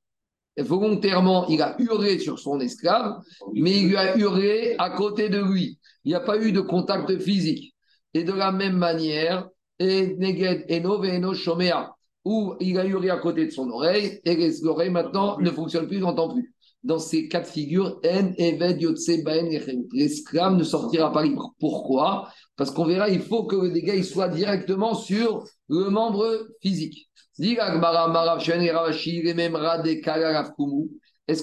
[0.58, 3.20] Volontairement, il a hurlé sur son esclave,
[3.54, 5.80] mais il lui a hurlé à côté de lui.
[6.04, 7.76] Il n'y a pas eu de contact physique.
[8.14, 9.48] Et de la même manière,
[9.80, 14.52] et Neged Eno Veeno Shomea, où il a hurlé à côté de son oreille, et
[14.64, 16.54] l'oreille maintenant ne fonctionne plus, n'entend plus.
[16.84, 19.84] Dans ces cas de figure, En Eved Yotse Baen Yechem.
[19.94, 21.54] l'esclave ne sortira pas libre.
[21.60, 22.30] Pourquoi?
[22.56, 27.10] Parce qu'on verra, il faut que le dégât il soit directement sur le membre physique.
[27.40, 27.54] Est-ce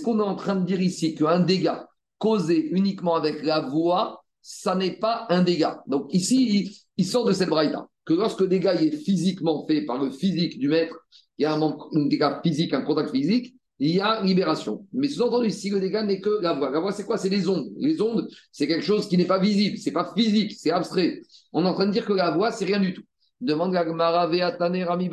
[0.01, 1.87] qu'on est en train de dire ici qu'un dégât
[2.19, 5.85] causé uniquement avec la voix, ça n'est pas un dégât?
[5.87, 7.87] Donc ici, il, sort de cette braïta.
[8.05, 10.97] Que lorsque le dégât est physiquement fait par le physique du maître,
[11.39, 11.77] il y a un,
[12.07, 14.87] dégât physique, un contact physique, il y a libération.
[14.93, 16.71] Mais sous-entendu, si le dégât n'est que la voix.
[16.71, 17.19] La voix, c'est quoi?
[17.19, 17.73] C'est les ondes.
[17.77, 21.23] Les ondes, c'est quelque chose qui n'est pas visible, c'est pas physique, c'est abstrait.
[21.53, 23.03] On est en train de dire que la voix, c'est rien du tout.
[23.41, 25.11] Demande Veatane, Rami.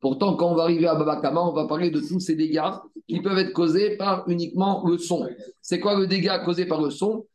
[0.00, 2.60] Pourtant, quand on va arriver à Babakama, on va parler de tous ces dégâts
[3.08, 5.28] qui peuvent être causés par uniquement le son.
[5.60, 7.26] C'est quoi le dégât causé par le son?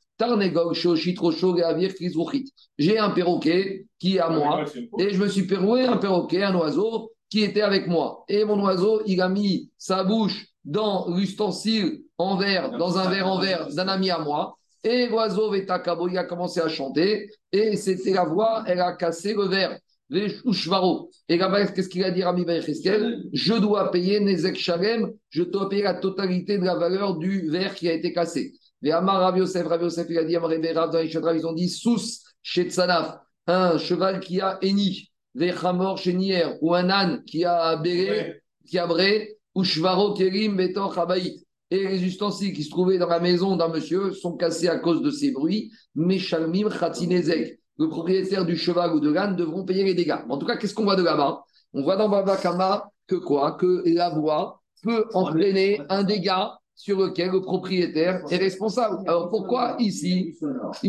[2.77, 4.65] J'ai un perroquet qui est à moi
[4.97, 8.25] et je me suis perroué un perroquet, un oiseau qui était avec moi.
[8.27, 13.27] Et mon oiseau, il a mis sa bouche dans l'ustensile en verre, dans un verre
[13.27, 14.57] en verre d'un ami à moi.
[14.83, 17.29] Et l'oiseau, Vetakabo, il a commencé à chanter.
[17.51, 19.77] Et c'était la voix, elle a cassé le verre.
[20.09, 21.11] Les Ushvaro.
[21.27, 25.43] Et là-bas, qu'est-ce qu'il a dit, Rami Ben Cheskel Je dois payer Nezek Shalem, je
[25.43, 28.53] dois payer la totalité de la valeur du verre qui a été cassé.
[28.81, 31.69] Et Amar Rav Yosef, Yosef, il a dit, Amar Rav, dans les ils ont dit,
[31.69, 32.01] Sous,
[32.41, 37.75] chez Tsanaf, un cheval qui a Eni, Vechamor, chez Nier, ou un âne qui a
[37.75, 41.45] Béré, qui a Bré, ou Shvaro, Kerim, Betor, Chabaït.
[41.71, 45.03] Et les ustensiles qui se trouvaient dans la maison d'un monsieur sont cassés à cause
[45.03, 45.71] de ces bruits.
[45.93, 47.58] Meshalmim, Khatinezek.
[47.79, 50.17] Le propriétaire du cheval ou de l'âne devront payer les dégâts.
[50.27, 51.43] En tout cas, qu'est-ce qu'on voit de là-bas?
[51.73, 53.53] On voit dans Baba Kama que quoi?
[53.53, 58.97] Que la voix peut entraîner un dégât sur lequel le propriétaire est responsable.
[59.07, 60.35] Alors pourquoi ici?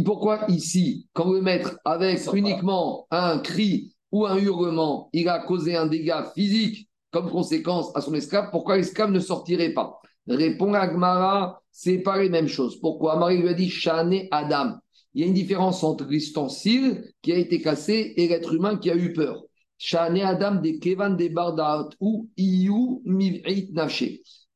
[0.05, 5.77] Pourquoi ici, quand le maître, avec uniquement un cri ou un hurlement, il a causé
[5.77, 9.99] un dégât physique comme conséquence à son esclave, pourquoi l'esclave ne sortirait pas?
[10.29, 12.81] Répond Agmara, c'est pas les mêmes choses.
[12.81, 13.17] Pourquoi?
[13.17, 14.75] Marie lui a dit Shane Adam.
[15.15, 18.91] Il y a une différence entre l'ustensile qui a été cassé et l'être humain qui
[18.91, 19.43] a eu peur.
[19.95, 23.03] Adam de Kevan de Bardaat ou Iyu.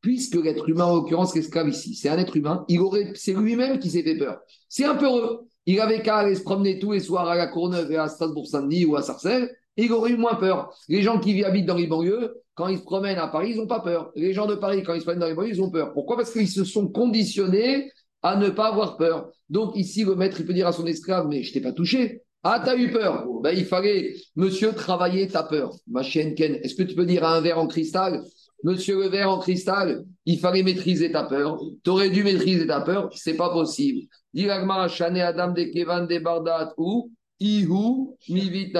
[0.01, 3.79] Puisque l'être humain, en l'occurrence, l'esclave ici, c'est un être humain, il aurait, c'est lui-même
[3.79, 4.39] qui s'est fait peur.
[4.69, 5.49] C'est un peureux.
[5.67, 8.85] Il avait qu'à aller se promener tous les soirs à la Courneuve et à Strasbourg-Saint-Denis
[8.85, 10.77] ou à Sarcelles, il aurait eu moins peur.
[10.89, 13.67] Les gens qui habitent dans les banlieues, quand ils se promènent à Paris, ils n'ont
[13.67, 14.13] pas peur.
[14.15, 15.95] Les gens de Paris, quand ils se promènent dans les banlieues, ils ont peur.
[15.95, 16.17] Pourquoi?
[16.17, 17.91] Parce qu'ils se sont conditionnés
[18.25, 19.31] à ne pas avoir peur.
[19.51, 22.23] Donc ici, le maître, il peut dire à son esclave, mais je t'ai pas touché.
[22.43, 25.77] Ah, t'as eu peur ben, Il fallait, monsieur, travailler ta peur.
[25.87, 28.23] Ma chienne Ken, est-ce que tu peux dire à un verre en cristal,
[28.65, 31.61] monsieur le verre en cristal, il fallait maîtriser ta peur.
[31.85, 34.09] Tu aurais dû maîtriser ta peur, c'est pas possible.
[34.35, 38.73] Shane Adam de Kevan de Bardat ou Ihu Mivit.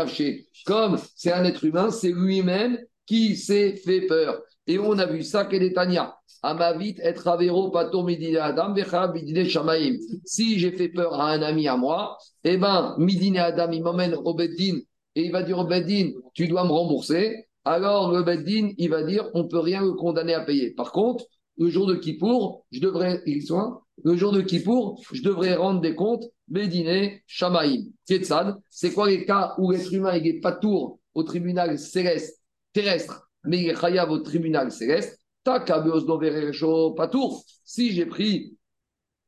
[0.65, 4.41] Comme c'est un être humain, c'est lui-même qui s'est fait peur.
[4.67, 9.45] Et on a vu ça, quel est Tania Amavit et Ravero Pator Midine Adam Midine
[9.45, 9.97] Shamaim.
[10.25, 14.15] Si j'ai fait peur à un ami à moi, eh ben, Midine Adam, il m'emmène
[14.15, 14.79] au Beddin
[15.15, 17.47] et il va dire au Beddin, tu dois me rembourser.
[17.65, 20.73] Alors le Beddin, il va dire, on peut rien le condamner à payer.
[20.73, 21.25] Par contre,
[21.57, 25.81] le jour de Kippour, je devrais, il soit, le jour de Kippour, je devrais rendre
[25.81, 28.57] des comptes, Bédiné, Shamaïm, Ketzad.
[28.69, 33.31] C'est quoi les cas où l'être humain il est pas tour au tribunal céleste, terrestre,
[33.45, 37.45] mais il est chayav au tribunal céleste pas tour.
[37.65, 38.57] Si j'ai pris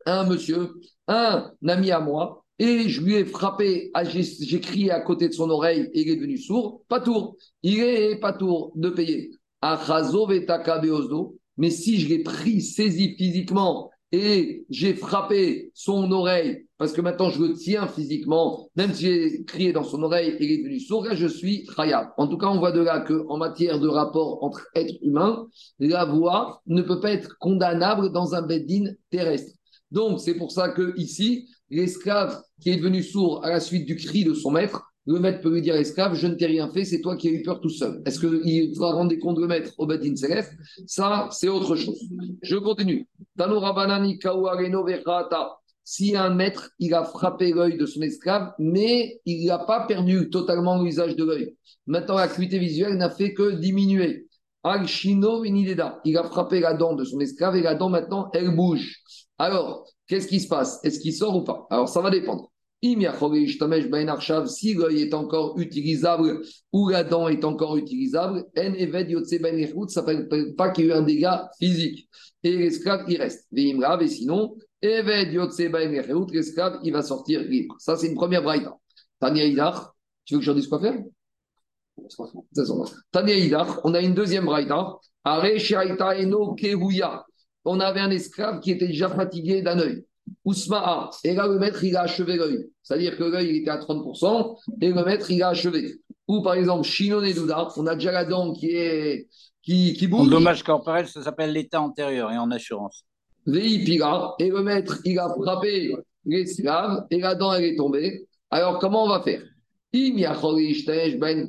[0.06, 0.74] un monsieur,
[1.06, 5.34] un ami à moi, et je lui ai frappé, ah, j'ai crié à côté de
[5.34, 7.36] son oreille et il est devenu sourd, pas tour.
[7.62, 9.30] Il est pas tour de payer.
[11.58, 17.30] Mais si je l'ai pris, saisi physiquement et j'ai frappé son oreille parce que maintenant
[17.30, 21.06] je le tiens physiquement, même si j'ai crié dans son oreille il est devenu sourd,
[21.12, 22.08] je suis khayab.
[22.16, 25.46] En tout cas, on voit de là qu'en matière de rapport entre êtres humains,
[25.78, 29.52] la voix ne peut pas être condamnable dans un beddin terrestre.
[29.90, 33.96] Donc, c'est pour ça que ici, l'esclave qui est devenu sourd à la suite du
[33.96, 36.84] cri de son maître, le maître peut lui dire esclave, je ne t'ai rien fait,
[36.84, 38.02] c'est toi qui as eu peur tout seul.
[38.04, 40.52] Est-ce qu'il va rendre des comptes le maître au Bedin Céleste
[40.86, 41.98] Ça, c'est autre chose.
[42.42, 43.08] Je continue.
[45.84, 50.28] Si un maître, il a frappé l'œil de son esclave, mais il n'a pas perdu
[50.30, 51.56] totalement l'usage de l'œil.
[51.86, 54.26] Maintenant, l'acuité visuelle n'a fait que diminuer.
[56.04, 58.96] Il a frappé la dent de son esclave et la dent maintenant, elle bouge.
[59.38, 60.80] Alors, qu'est-ce qui se passe?
[60.82, 61.68] Est-ce qu'il sort ou pas?
[61.70, 62.50] Alors, ça va dépendre.
[62.82, 70.86] Si l'œil est encore utilisable ou la dent est encore utilisable, ça ne pas qu'il
[70.86, 72.08] y a eu un dégât physique.
[72.42, 73.46] Et l'esclave, il reste.
[73.56, 73.74] Et
[74.08, 77.76] sinon, l'esclave, il va sortir libre.
[77.78, 78.76] Ça, c'est une première braïta.
[79.20, 81.02] Tania Idar, tu veux que je dise quoi faire?
[83.10, 84.98] Tania Idar, on a une deuxième braïta.
[87.64, 90.04] On avait un esclave qui était déjà fatigué d'un œil.
[90.44, 92.68] Ousma'a, et là le maître il a achevé l'œil.
[92.82, 96.00] C'est-à-dire que l'œil était à 30% et le maître il a achevé.
[96.28, 99.28] Ou par exemple, Shinon et Douda, on a déjà la dent qui, est,
[99.62, 100.26] qui, qui bouge.
[100.26, 103.04] En dommage corporel, ça s'appelle l'état antérieur et en assurance.
[103.46, 108.26] Veipira, et le maître il a frappé l'esclave et la dent elle est tombée.
[108.50, 109.42] Alors comment on va faire?
[109.92, 111.48] Ben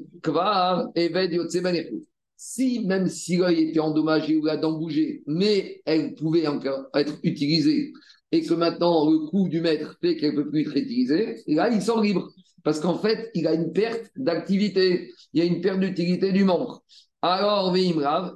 [2.40, 7.16] si même si l'œil était endommagé ou la dent bougeait, mais elle pouvait encore être
[7.24, 7.92] utilisée
[8.32, 11.70] et que maintenant le coup du maître fait qu'elle ne peut plus être utilisée, là
[11.70, 12.30] il sort libre.
[12.64, 16.44] Parce qu'en fait, il a une perte d'activité, il y a une perte d'utilité du
[16.44, 16.84] membre.
[17.22, 18.36] Alors, Veimrav,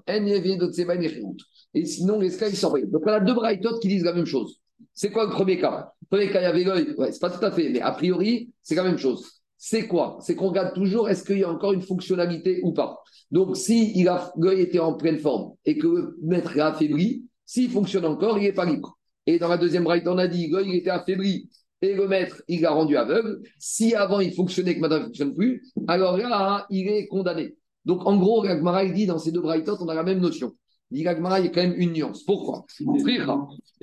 [1.74, 2.92] et sinon, l'esclave, il sort libre.
[2.92, 4.60] Donc, on a deux braïtotes qui disent la même chose.
[4.94, 5.92] C'est quoi le premier cas?
[6.02, 7.92] Le premier cas, il y avait l'œil, ouais, c'est pas tout à fait, mais a
[7.92, 9.42] priori, c'est la même chose.
[9.58, 10.18] C'est quoi?
[10.22, 13.00] C'est qu'on regarde toujours est-ce qu'il y a encore une fonctionnalité ou pas?
[13.32, 13.94] Donc, si
[14.38, 18.44] l'œil était en pleine forme et que le maître est affaibli, s'il fonctionne encore, il
[18.44, 18.98] n'est pas libre.
[19.28, 21.50] Et dans la deuxième braille, on a dit l'œil il était affaibli
[21.82, 23.42] et le maître, il l'a rendu aveugle.
[23.58, 27.56] Si avant il fonctionnait, que maintenant il ne fonctionne plus, alors là, il est condamné.
[27.86, 30.54] Donc, en gros, Gagmara, dit dans ces deux braïtotes, on a la même notion.
[30.92, 32.24] Il dit Gagmara, il y a quand même une nuance.
[32.24, 32.66] Pourquoi?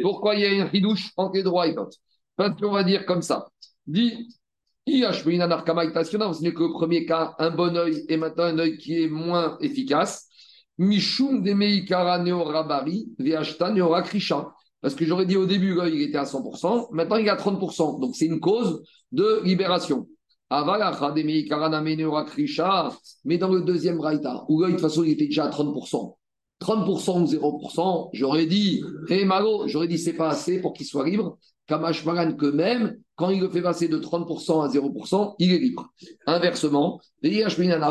[0.01, 1.97] Pourquoi il y a une ridouche entre les deux braïtotes
[2.37, 3.49] Parce qu'on va dire comme ça.
[3.87, 4.29] Dit
[4.87, 9.09] ce n'est que le premier cas, un bon œil et maintenant un œil qui est
[9.09, 10.29] moins efficace.
[10.79, 11.45] Mishum
[11.91, 13.09] rabari,
[14.05, 14.55] krisha.
[14.81, 17.37] Parce que j'aurais dit au début, l'œil il était à 100%, maintenant il est à
[17.37, 18.01] 30%.
[18.01, 20.07] Donc c'est une cause de libération.
[20.51, 20.67] Mais
[23.39, 26.17] dans le deuxième raïta, où de toute façon il était déjà à 30%,
[26.61, 29.29] 30% ou 0%, j'aurais dit, hey,
[29.67, 31.39] j'aurais dit c'est pas assez pour qu'il soit libre.
[31.67, 35.59] Kamash Maran que même quand il le fait passer de 30% à 0%, il est
[35.59, 35.93] libre.
[36.27, 37.01] Inversement,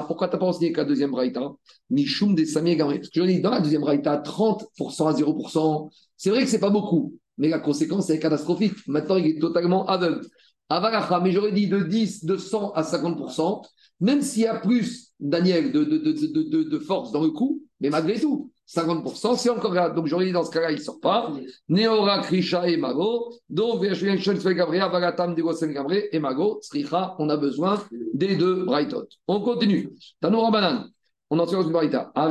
[0.08, 1.52] pourquoi tu n'as pas enseigné qu'à deuxième raïta?
[1.90, 6.50] Mishum des Parce que dis, dans la deuxième raïta, 30% à 0%, c'est vrai que
[6.50, 8.76] c'est pas beaucoup, mais la conséquence est catastrophique.
[8.88, 10.22] Maintenant, il est totalement aveugle.
[10.70, 13.64] Avalacha, mais j'aurais dit de 10, de 100 à 50%,
[14.02, 17.90] même s'il y a plus, Daniel, de, de, de, de, force dans le coup, mais
[17.90, 19.90] malgré tout, 50%, c'est encore là.
[19.90, 21.32] Donc j'aurais dit dans ce cas-là, il ne sort pas.
[21.70, 23.34] Neora, Krisha et Mago.
[23.50, 27.82] Donc, et Mago, Sricha, on a besoin
[28.14, 29.08] des deux Brightot.
[29.28, 29.90] On continue.
[30.20, 30.86] Tanoura Banan,
[31.30, 32.12] on en tient une Braïta.
[32.14, 32.30] Are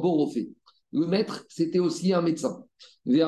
[0.00, 0.48] Borofé.
[0.92, 2.64] Le maître, c'était aussi un médecin.
[3.06, 3.22] Et il y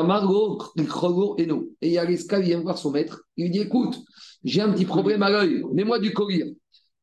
[1.98, 3.22] a l'esclave, il vient voir son maître.
[3.36, 3.98] Il lui dit Écoute,
[4.44, 6.56] j'ai un petit problème à l'œil, mets-moi du collier.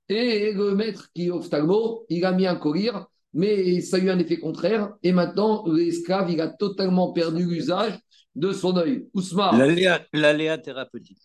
[0.09, 2.91] Et le maître qui est ophtalmo, il a mis un collier
[3.37, 4.93] mais ça a eu un effet contraire.
[5.03, 7.97] Et maintenant, l'esclave, il a totalement perdu l'usage
[8.35, 9.07] de son œil.
[9.13, 9.59] Ousmane.
[10.13, 11.21] L'aléa thérapeutique.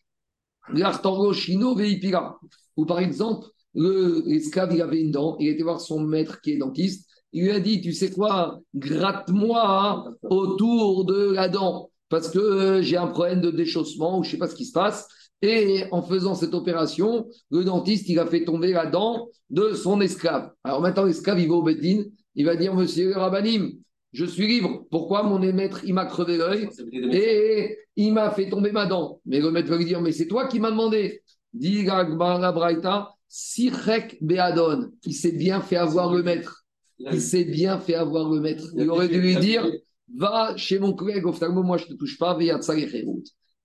[0.74, 2.38] L'artango chino veipira.
[2.76, 6.58] Ou par exemple, l'esclave, il avait une dent, il était voir son maître qui est
[6.58, 7.08] dentiste.
[7.32, 12.82] Il lui a dit, tu sais quoi, gratte-moi autour de la dent, parce que euh,
[12.82, 15.08] j'ai un problème de déchaussement ou je ne sais pas ce qui se passe.
[15.40, 20.00] Et en faisant cette opération, le dentiste, il a fait tomber la dent de son
[20.00, 20.50] esclave.
[20.62, 22.04] Alors maintenant, l'esclave, il va au Bedin,
[22.36, 23.72] il va dire, monsieur Rabanim,
[24.12, 24.84] je suis libre.
[24.90, 26.68] Pourquoi mon maître, il m'a crevé l'œil
[27.12, 29.20] et il m'a fait tomber ma dent?
[29.26, 31.22] Mais le maître va lui dire, mais c'est toi qui m'as demandé.
[31.52, 36.61] Dit Braïta, Sirek Beadon, il s'est bien fait avoir le maître.
[37.10, 38.64] Il s'est bien fait avoir le maître.
[38.76, 39.68] Il aurait dû lui dire,
[40.16, 42.38] va chez mon collègue ophtalmo, moi je ne te touche pas,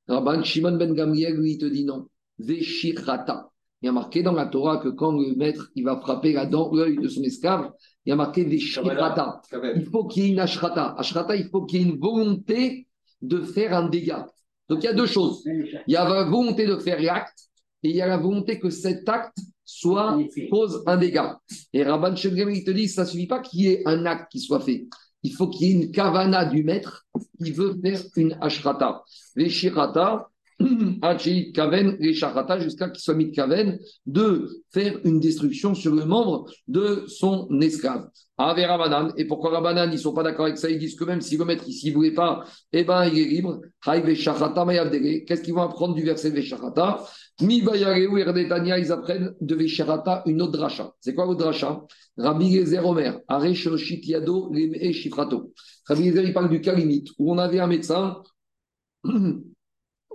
[0.08, 2.08] Rabban Shimon ben Gamriel, lui, il te dit non.
[2.40, 3.50] Veshirata.
[3.82, 6.46] Il y a marqué dans la Torah que quand le maître il va frapper la
[6.46, 7.72] dent, l'œil de son esclave,
[8.06, 9.42] il y a marqué Veshirata.
[9.76, 10.96] Il faut qu'il y ait une ashrata.
[10.98, 12.88] Ashrata, il faut qu'il y ait une volonté
[13.22, 14.28] de faire un dégât.
[14.70, 15.44] Donc il y a deux choses.
[15.46, 17.50] Il y a la volonté de faire l'acte
[17.84, 19.38] et il y a la volonté que cet acte
[19.68, 20.18] soit
[20.50, 21.40] cause un dégât.
[21.74, 24.32] Et Rabban Shemgem, il te dit, ça ne suffit pas qu'il y ait un acte
[24.32, 24.88] qui soit fait.
[25.24, 27.06] Il faut qu'il y ait une kavana du maître
[27.44, 29.04] qui veut faire une ashrata.
[29.36, 30.30] Les shirata,
[31.54, 36.06] Kaven, les Shachata, jusqu'à qu'il soit mis de Kaven, de faire une destruction sur le
[36.06, 38.10] membre de son esclave.
[38.40, 39.14] Ave Rabanan.
[39.18, 40.70] Et pourquoi Rabanan, ils ne sont pas d'accord avec ça?
[40.70, 43.26] Ils disent que même si le maître ici ne voulait pas, eh ben, il est
[43.26, 43.62] libre.
[43.84, 47.04] Qu'est-ce qu'ils vont apprendre du verset Veshachata
[47.42, 50.94] Mi Erdetania, ils apprennent de Veshachata une autre dracha.
[51.00, 51.84] C'est quoi l'autre dracha?
[52.18, 55.54] Rabbi Gezer Omer, Leme Shifrato.
[55.88, 58.22] Rabbi Gezer, il parle du cas limite, où on avait un médecin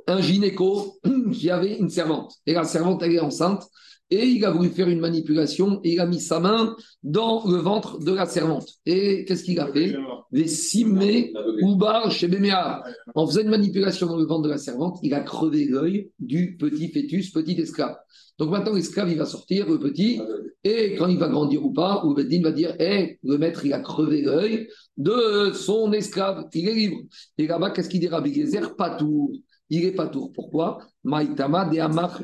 [0.07, 0.99] un gynéco
[1.33, 2.35] qui avait une servante.
[2.47, 3.65] Et la servante, elle est enceinte.
[4.11, 7.57] Et il a voulu faire une manipulation et il a mis sa main dans le
[7.57, 8.69] ventre de la servante.
[8.85, 9.95] Et qu'est-ce qu'il a fait?
[10.33, 11.33] Les simé
[11.63, 12.83] ou bar chez Béméa.
[13.15, 16.59] En faisant une manipulation dans le ventre de la servante, il a crevé l'œil du
[16.59, 17.97] petit fœtus, petit esclave.
[18.39, 20.21] Donc maintenant, l'esclave, il va sortir, le petit,
[20.65, 23.73] et quand il va grandir ou pas, ou Beddin va dire Hé, le maître, il
[23.73, 26.99] a crevé l'œil de son esclave, il est libre.
[27.39, 28.77] Et là-bas, qu'est-ce qu'il dit Rabbi Gezer?
[28.77, 29.33] Pas tout
[29.73, 30.31] il n'est pas tour.
[30.33, 30.79] Pourquoi?
[31.03, 32.21] Maïtama de Amach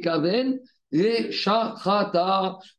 [0.00, 0.60] Kaven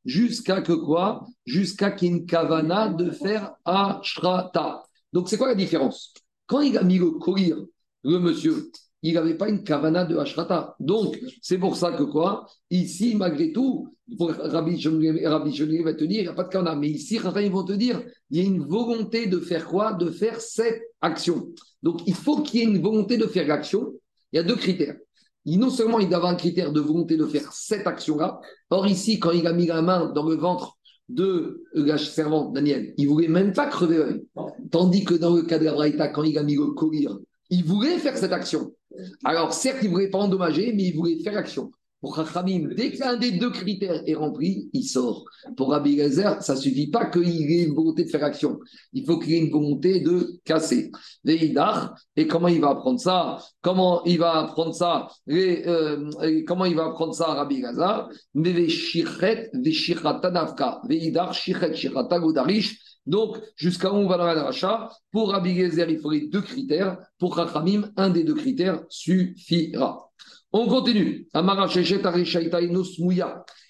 [0.06, 1.28] Jusqu'à que quoi?
[1.46, 4.84] Jusqu'à qu'il kavana de faire Ashrata.
[5.12, 6.14] Donc c'est quoi la différence?
[6.46, 7.58] Quand il a mis le courir,
[8.04, 8.72] le monsieur,
[9.04, 10.76] il n'avait pas une kavana de Ashrata.
[10.80, 12.48] Donc, c'est pour ça que quoi?
[12.70, 14.82] Ici, malgré tout, pour Rabbi
[15.24, 16.76] Rabbi va te dire, il n'y a pas de kavana.
[16.76, 19.94] Mais ici, ils vont te dire, il y a une volonté de faire quoi?
[19.94, 21.50] De faire cette action.
[21.84, 23.94] Donc, il faut qu'il y ait une volonté de faire l'action.
[24.32, 24.98] Il y a deux critères.
[25.46, 28.40] non seulement il doit avoir un critère de volonté de faire cette action-là,
[28.70, 30.78] or ici, quand il a mis la main dans le ventre
[31.08, 34.26] de la servante Daniel, il ne voulait même pas crever l'œil.
[34.72, 37.08] Tandis que dans le cas de la quand il a mis le collier,
[37.50, 38.74] il voulait faire cette action.
[39.24, 41.72] Alors, certes, il ne voulait pas endommager, mais il voulait faire l'action.
[42.00, 45.26] Pour Rachamim, dès qu'un des deux critères est rempli, il sort.
[45.56, 48.60] Pour Rabbi Gezer, ça ne suffit pas qu'il ait une volonté de faire action.
[48.94, 50.92] Il faut qu'il ait une volonté de casser.
[51.26, 53.40] Et comment il va apprendre ça?
[53.62, 55.08] Comment il va apprendre ça?
[55.28, 58.10] Euh, Comment il va apprendre ça, Rabbi Gezer
[63.08, 66.98] donc, jusqu'à où on va dans la dracha Pour Rabbi Gezer, il faudrait deux critères.
[67.18, 70.12] Pour Rachamim, un des deux critères suffira.
[70.52, 71.28] On continue.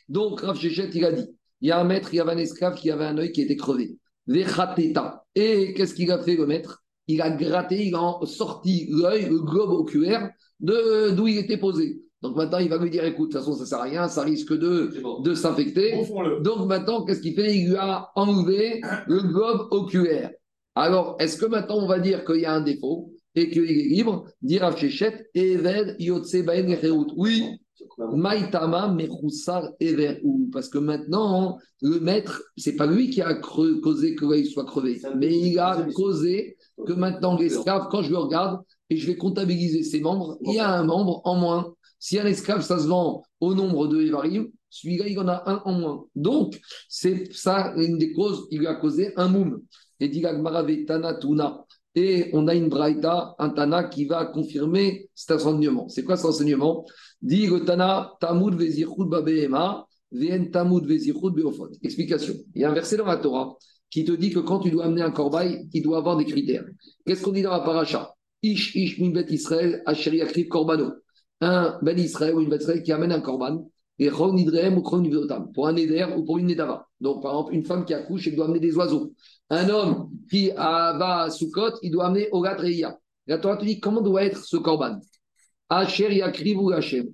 [0.10, 1.28] Donc, Rav Shechet, il a dit
[1.62, 3.42] il y a un maître, il y avait un esclave qui avait un œil qui
[3.42, 3.98] était crevé.
[4.30, 6.84] Et qu'est-ce qu'il a fait, le maître?
[7.08, 10.30] Il a gratté, il a sorti l'œil, le globe oculaire,
[10.60, 12.02] d'où il était posé.
[12.22, 14.08] Donc maintenant, il va lui dire écoute, de toute façon, ça ne sert à rien,
[14.08, 14.92] ça risque de,
[15.24, 15.94] de s'infecter.
[16.42, 17.56] Donc maintenant, qu'est-ce qu'il fait?
[17.56, 20.32] Il lui a enlevé le globe oculaire.
[20.76, 23.96] Alors, est-ce que maintenant, on va dire qu'il y a un défaut et qu'il est
[23.96, 24.26] libre?
[24.42, 26.38] Dire Shechet, Eved Yotse
[27.16, 27.46] Oui,
[27.98, 29.72] Maïtama Mechoussar
[30.24, 34.66] ou Parce que maintenant, le maître, c'est pas lui qui a causé que l'œil soit
[34.66, 38.60] crevé, mais il a causé que maintenant l'esclave, quand je le regarde
[38.90, 41.74] et je vais comptabiliser ses membres, il y a un membre en moins.
[42.00, 45.62] Si un esclave, ça se vend au nombre de Evarim, celui-là, il en a un
[45.66, 46.06] en moins.
[46.16, 49.62] Donc, c'est ça une des causes, il lui a causé un moum.
[50.00, 50.24] Et dit
[51.20, 51.66] Tuna.
[51.96, 55.90] Et on a une braïta, un Tana qui va confirmer cet enseignement.
[55.90, 56.86] C'est quoi cet enseignement?
[57.22, 61.72] Dit Tana, Tamud Vezichud Babehema, Vien Tamud Vezichud Beofot.
[61.82, 62.36] Explication.
[62.54, 63.56] Il y a un verset dans la Torah
[63.90, 66.66] qui te dit que quand tu dois amener un corbail, il doit avoir des critères.
[67.06, 68.14] Qu'est-ce qu'on dit dans la paracha?
[68.44, 70.92] Ish Ish Minbet Israël, Asheri Akrib Korbano.
[71.42, 73.70] Un Ben Israël ou une Ben Israël qui amène un korban,
[74.00, 75.04] et Ron Idrem ou Ron
[75.54, 76.88] pour un Neder ou pour une Nedava.
[77.00, 79.14] Donc, par exemple, une femme qui accouche, elle doit amener des oiseaux.
[79.50, 82.98] Un homme qui va à Soukot, il doit amener Ogat Reia.
[83.26, 85.00] La Torah te dit comment doit être ce korban?
[85.70, 87.08] Asher Yakrivu Hashem.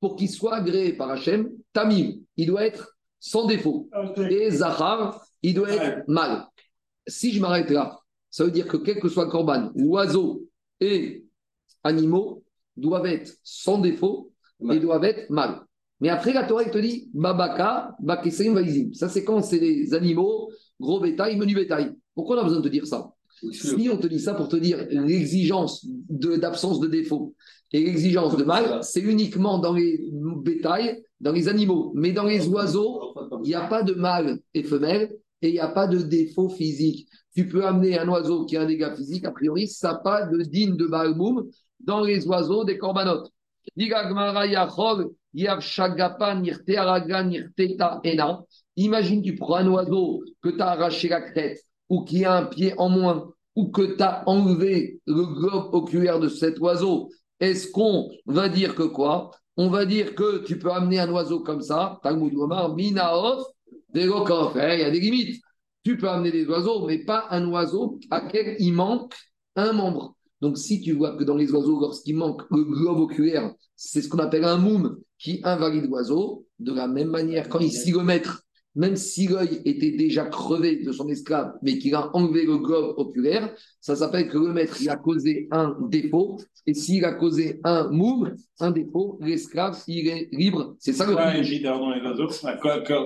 [0.00, 3.88] Pour qu'il soit agréé par Hashem, Tamim, il doit être sans défaut.
[4.30, 6.46] Et Zahar, il doit être mal.
[7.06, 7.98] Si je m'arrête là,
[8.30, 10.42] ça veut dire que quel que soit le korban, oiseau
[10.80, 11.24] et
[11.82, 12.43] animaux
[12.76, 14.32] doivent être sans défaut
[14.70, 15.62] et doivent être mal.
[16.00, 18.92] Mais après, la Torah, te dit Babaka, Bakesim, Vaizim.
[18.92, 20.50] Ça, c'est quand c'est des animaux,
[20.80, 21.92] gros bétail, menu bétail.
[22.14, 23.12] Pourquoi on a besoin de te dire ça?
[23.52, 27.34] Si on te dit ça pour te dire l'exigence d'absence de, défaut
[27.72, 30.00] et l'exigence de mal, c'est uniquement dans les
[30.42, 31.92] bétails, dans les animaux.
[31.94, 35.14] Mais dans les oiseaux, il n'y a pas de mâle et femelle
[35.44, 37.06] et il n'y a pas de défaut physique.
[37.36, 40.22] Tu peux amener un oiseau qui a un dégât physique, a priori, ça n'a pas
[40.26, 41.44] de digne de Baalboum
[41.80, 43.30] dans les oiseaux des corbanotes.
[48.76, 52.46] Imagine, tu prends un oiseau que tu as arraché la crête ou qui a un
[52.46, 57.70] pied en moins ou que tu as enlevé le globe oculaire de cet oiseau, est-ce
[57.70, 59.30] qu'on va dire que quoi?
[59.56, 62.00] On va dire que tu peux amener un oiseau comme ça,
[63.94, 65.42] Velokof, il y a des limites.
[65.84, 69.14] Tu peux amener des oiseaux, mais pas un oiseau à quel il manque
[69.56, 70.16] un membre.
[70.40, 74.08] Donc, si tu vois que dans les oiseaux, lorsqu'il manque le globe oculaire, c'est ce
[74.08, 78.43] qu'on appelle un moum qui invalide l'oiseau, de la même manière, quand il s'y remettre,
[78.74, 82.94] même si l'œil était déjà crevé de son esclave, mais qu'il a enlevé le globe
[82.98, 86.38] oculaire, ça s'appelle que le maître il a causé un défaut.
[86.66, 90.76] Et s'il a causé un moum, un défaut, l'esclave, il est libre.
[90.78, 91.42] C'est ça le Ouais,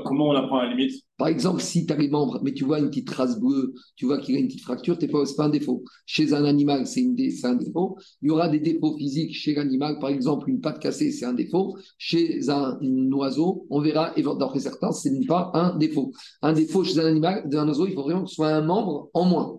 [0.05, 1.08] comment on apprend la limite?
[1.19, 4.07] Par exemple, si tu as les membres, mais tu vois une petite trace bleue, tu
[4.07, 5.83] vois qu'il a une petite fracture, ce n'est pas, un défaut.
[6.07, 7.05] Chez un animal, c'est
[7.43, 7.99] un défaut.
[8.23, 9.99] Il y aura des défauts physiques chez l'animal.
[9.99, 11.77] Par exemple, une patte cassée, c'est un défaut.
[11.99, 12.79] Chez un,
[13.13, 16.13] oiseau, on verra, et d'après certains, ce n'est pas un défaut.
[16.41, 19.11] Un défaut chez un animal, d'un oiseau, il faut vraiment que ce soit un membre
[19.13, 19.59] en moins.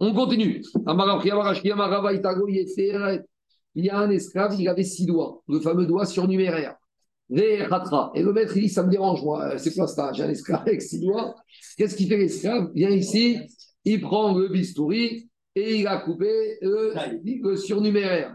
[0.00, 0.62] On continue.
[3.74, 6.76] Il y a un esclave, il avait six doigts, le fameux doigt surnuméraire.
[7.30, 9.58] Et le maître, il dit, ça me dérange, moi.
[9.58, 11.34] C'est quoi ça J'ai un esclave avec six doigts.
[11.76, 12.70] Qu'est-ce qu'il fait l'esclave?
[12.74, 13.38] Vient ici,
[13.84, 18.34] il prend le bistouri et il a coupé le, surnuméraire.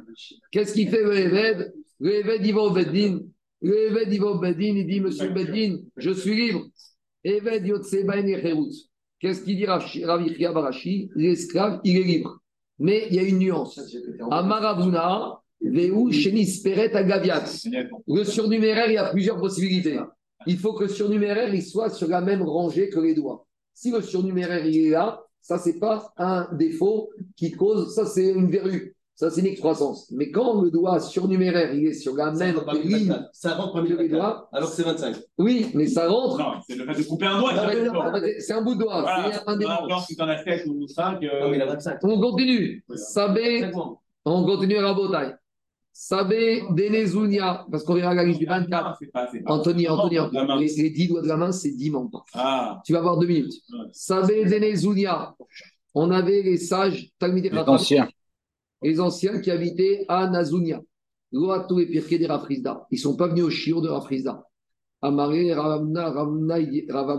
[0.52, 1.74] Qu'est-ce qu'il fait le Eved?
[2.00, 3.20] Le Eved, il va au Beddin.
[3.62, 6.68] Le Eved, il va au Beddin, il dit, monsieur Beddin, je suis libre.
[7.24, 7.66] Eved.
[9.20, 11.10] Qu'est-ce qu'il dit Rav- Rav Chia Barashi?
[11.16, 12.40] L'esclave, il est libre.
[12.78, 13.80] Mais il y a une nuance.
[13.80, 15.43] Peret Agaviat.
[18.08, 20.00] Le surnuméraire, il y a plusieurs possibilités.
[20.46, 23.46] Il faut que le surnuméraire il soit sur la même rangée que les doigts.
[23.74, 28.30] Si le surnuméraire il est là, ça c'est pas un défaut qui cause, ça c'est
[28.30, 30.12] une verrue, ça c'est une excroissance.
[30.12, 34.10] Mais quand le doigt surnuméraire il est sur la même ligne, Ça rentre que les
[34.10, 35.16] doigts, alors que c'est 25.
[35.38, 36.38] oui, mais ça rentre.
[36.40, 37.54] Non, c'est le fait de couper un doigt.
[38.40, 40.88] C'est un bout de doigt, Voilà, c'est un des alors, si t'en as 7 ou
[40.88, 42.00] 5, Non, mais il a 25.
[42.04, 42.84] On continue.
[42.96, 44.02] Sabé, 25 membres.
[44.26, 45.36] on continue à Rabotai.
[45.96, 48.98] Sabé, Denezounia, parce qu'on verra la liste du 24.
[49.00, 49.44] c'est pas assez.
[49.46, 50.18] Anthony, Anthony,
[50.60, 52.26] les, les 10 doigts de la main, c'est 10 membres.
[52.34, 53.54] Ah, Tu vas avoir deux minutes.
[53.72, 53.86] Ouais.
[53.92, 55.36] Sabé Denezounia.
[55.94, 58.10] On avait les sages Les anciens.
[58.82, 60.82] les anciens qui habitaient à Nazounia.
[61.32, 62.88] Loatou et Pirke des Rafrizda.
[62.92, 64.44] Ils ne sont pas venus au Shiur de Rafrizda.
[65.02, 66.56] Amaré, Ravamna, Ravamna,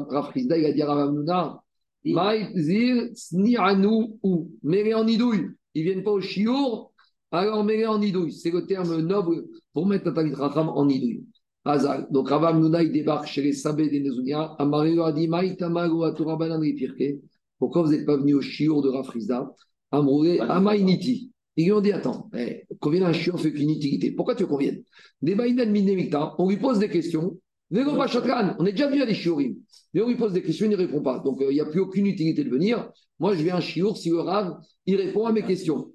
[0.08, 1.60] Rafrizda, il a dit à Ravamna,
[2.04, 5.50] Maïzir, Sni'anu ou, mets-les en idouille.
[5.74, 6.90] Ils ne viennent pas au Shiur,
[7.38, 8.32] alors mets-les en idouille.
[8.32, 11.24] C'est le terme noble pour mettre un Talmid Chacham en idouille.
[11.64, 12.06] Hazal.
[12.10, 14.54] Donc Ravam Nuna, il débarque chez les Sabé des Nezounia.
[14.58, 17.20] Amaré leur a dit, Maïtamago, et Pirke.
[17.58, 19.50] Pourquoi vous n'êtes pas venu au Shiur de Rafrizda
[19.90, 21.30] Amroulé, Amainiti.
[21.56, 24.10] Ils lui ont dit Attends, eh, un chiot fait qu'une utilité.
[24.10, 24.82] Pourquoi tu vienne?
[25.22, 27.38] Des baïnan minemikta, on lui pose des questions.
[27.70, 29.56] On est déjà venu à des chiorim.
[29.92, 31.20] Mais on lui pose des questions, il ne répond pas.
[31.20, 32.90] Donc euh, il n'y a plus aucune utilité de venir.
[33.20, 34.56] Moi, je viens à un chiour si le rave,
[34.86, 35.93] il répond à mes questions.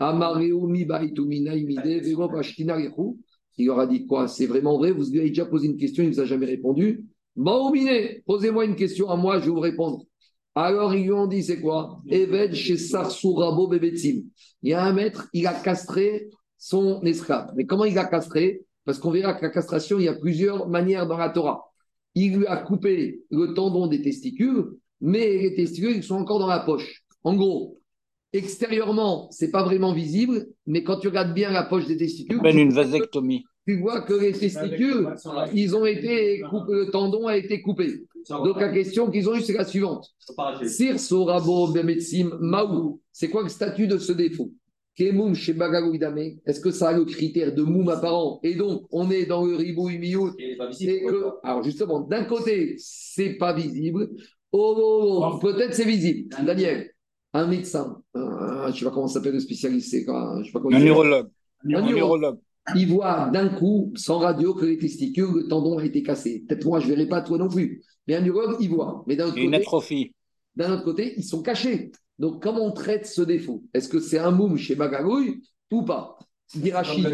[0.00, 0.06] Il
[3.66, 4.28] leur a dit quoi?
[4.28, 4.92] C'est vraiment vrai?
[4.92, 7.04] Vous lui avez déjà posé une question, il ne vous a jamais répondu.
[7.34, 10.04] Maomine, posez-moi une question à moi, je vais vous répondre.
[10.54, 12.00] Alors ils lui ont dit c'est quoi?
[12.08, 14.24] Eved chez Sarsourabo Bebetzim.
[14.62, 17.52] Il y a un maître, il a castré son esclave.
[17.56, 18.62] Mais comment il a castré?
[18.84, 21.64] Parce qu'on verra que la castration, il y a plusieurs manières dans la Torah.
[22.14, 24.64] Il lui a coupé le tendon des testicules,
[25.00, 27.04] mais les testicules, ils sont encore dans la poche.
[27.22, 27.77] En gros,
[28.32, 32.56] extérieurement, c'est pas vraiment visible, mais quand tu regardes bien la poche des testicules, Ben
[32.58, 33.44] une vasectomie.
[33.66, 35.08] tu vois que les testicules,
[35.54, 38.04] ils ont été coupés, le tendon a été coupé.
[38.28, 40.06] Donc la question qu'ils ont eue, c'est la suivante.
[40.64, 44.50] Sir Sorabo Bemetsim Maou, c'est quoi le statut de ce défaut?
[44.96, 48.40] Kemoum chez Bagaloïdame, est-ce que ça a le critère de moum apparent?
[48.42, 51.06] Et donc, on est dans le ribou miout Il est pas et visible.
[51.12, 54.10] que, alors justement, d'un côté, c'est pas visible.
[54.50, 56.34] Oh, oh, oh, peut-être c'est visible.
[56.44, 56.90] Daniel,
[57.34, 60.52] un médecin, euh, je ne sais pas comment s'appelle le spécialiste, c'est quoi, je sais
[60.52, 61.28] pas comment Un neurologue.
[61.64, 61.96] Un Un neurologue.
[61.96, 62.38] neurologue.
[62.76, 66.44] Il voit d'un coup, sans radio, que les testicules, le tendon a été cassé.
[66.46, 67.82] Peut-être moi, je ne verrai pas, toi non plus.
[68.06, 69.04] Mais un neurologue, il voit.
[69.06, 70.12] Mais d'un une côté, atrophie.
[70.56, 71.90] d'un autre côté, ils sont cachés.
[72.18, 73.64] Donc, comment on traite ce défaut?
[73.72, 76.18] Est-ce que c'est un moum chez Bagagouille ou pas?
[76.54, 77.04] Dirachi,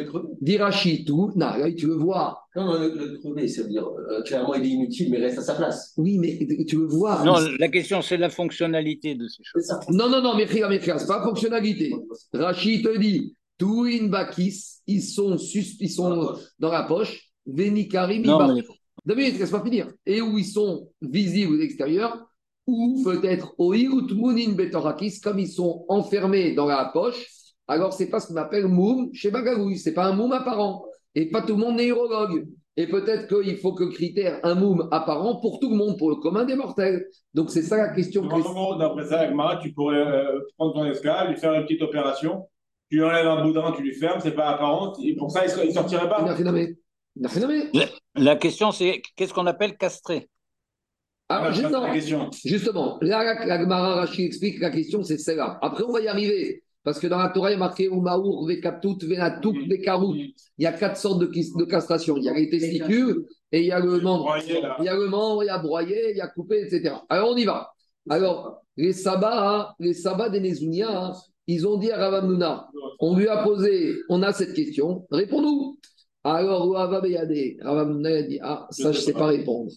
[0.41, 1.32] Dirachi, tout.
[1.35, 2.47] Non, là, tu veux voir.
[2.55, 5.43] Non, le, le crevé, ça veut dire euh, clairement il est inutile, mais reste à
[5.43, 5.93] sa place.
[5.97, 7.24] Oui, mais tu veux voir.
[7.24, 9.68] Non, la question, c'est la fonctionnalité de ces choses.
[9.91, 11.93] Non, non, non, mais frère, mais frère, c'est pas fonctionnalité.
[12.32, 17.30] Rachid te dit, Touin Bakis, ils sont, sus- ils sont dans la poche.
[17.47, 18.62] Venikarim, Non, Ibar- mais
[19.05, 19.93] Deux minutes, laisse pas finir.
[20.07, 22.24] Et où ils sont visibles de l'extérieur,
[22.66, 27.26] ou peut-être au Munin Betorakis, comme ils sont enfermés dans la poche,
[27.68, 30.84] alors c'est pas ce qu'on appelle moum chez Bagagouille, c'est pas un moum apparent.
[31.14, 32.46] Et pas tout le monde est urologue.
[32.76, 36.16] Et peut-être qu'il faut que critère un moum apparent pour tout le monde, pour le
[36.16, 37.06] commun des mortels.
[37.32, 38.24] Donc c'est ça la question.
[38.24, 41.62] En gros, d'après ça, avec Mara, tu pourrais euh, prendre ton esclave, lui faire une
[41.62, 42.48] petite opération,
[42.90, 45.68] tu lui enlèves un boudin, tu lui fermes, c'est pas apparent, et pour ça, il
[45.68, 46.24] ne sortirait pas.
[47.72, 47.86] La,
[48.16, 50.28] la question, c'est qu'est-ce qu'on appelle castré?
[51.28, 51.52] Alors,
[51.92, 52.28] question.
[52.44, 55.58] justement, là, la, la Gemara Rashi explique la question, c'est celle-là.
[55.62, 56.63] Après, on va y arriver.
[56.85, 59.68] Parce que dans la Torah, il y a marqué Umaour, Vekaptut, Venatuk, Mhm.
[59.68, 60.16] Vekarut.
[60.59, 62.16] Il y a quatre sortes de, de castration.
[62.18, 64.37] Il y a les testicules et il y a le membre.
[64.80, 66.95] Il y a le membre, il y a broyé, il y a coupé, etc.
[67.09, 67.70] Alors, on y va.
[68.11, 71.12] Alors, les sabbats, hein, les sabbats des Nézounia, hein,
[71.47, 72.68] ils ont dit à Ravamnouna,
[73.01, 75.78] on lui a posé, on a cette question, réponds-nous.
[76.22, 79.70] Alors, Ravamnouna a dit, ah, ça, je ne sais pas répondre.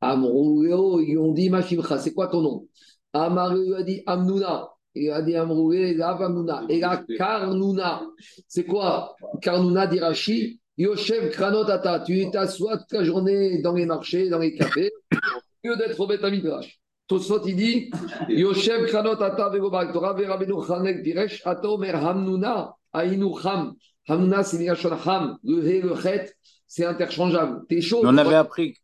[0.00, 2.68] Amrouéo, ils lui ont dit, Machimcha, c'est quoi ton nom?
[3.12, 4.68] Amaru a dit, Amnouna.
[4.94, 6.64] Il a dit Amroué, Ravamnouna.
[6.68, 8.02] Et la Karnouna,
[8.46, 9.16] c'est quoi?
[9.40, 14.54] Karnouna dit Rashi, Yoshev Kranotata, tu t'assois toute la journée dans les marchés, dans les
[14.54, 16.78] cafés, au lieu d'être au Beth Amidrash.
[17.06, 17.90] Tosfot, il dit
[18.28, 23.74] Yoshev Kranotata Vegobal Torah Verabenu Chanek Piresh Ato Mer Hamnuna Ainu Ham.
[24.08, 25.38] Hamnuna, c'est Migashon Ham.
[25.44, 26.32] Le He, le Chet,
[26.66, 27.62] c'est interchangeable.
[27.68, 28.74] T'es chaud On avait appris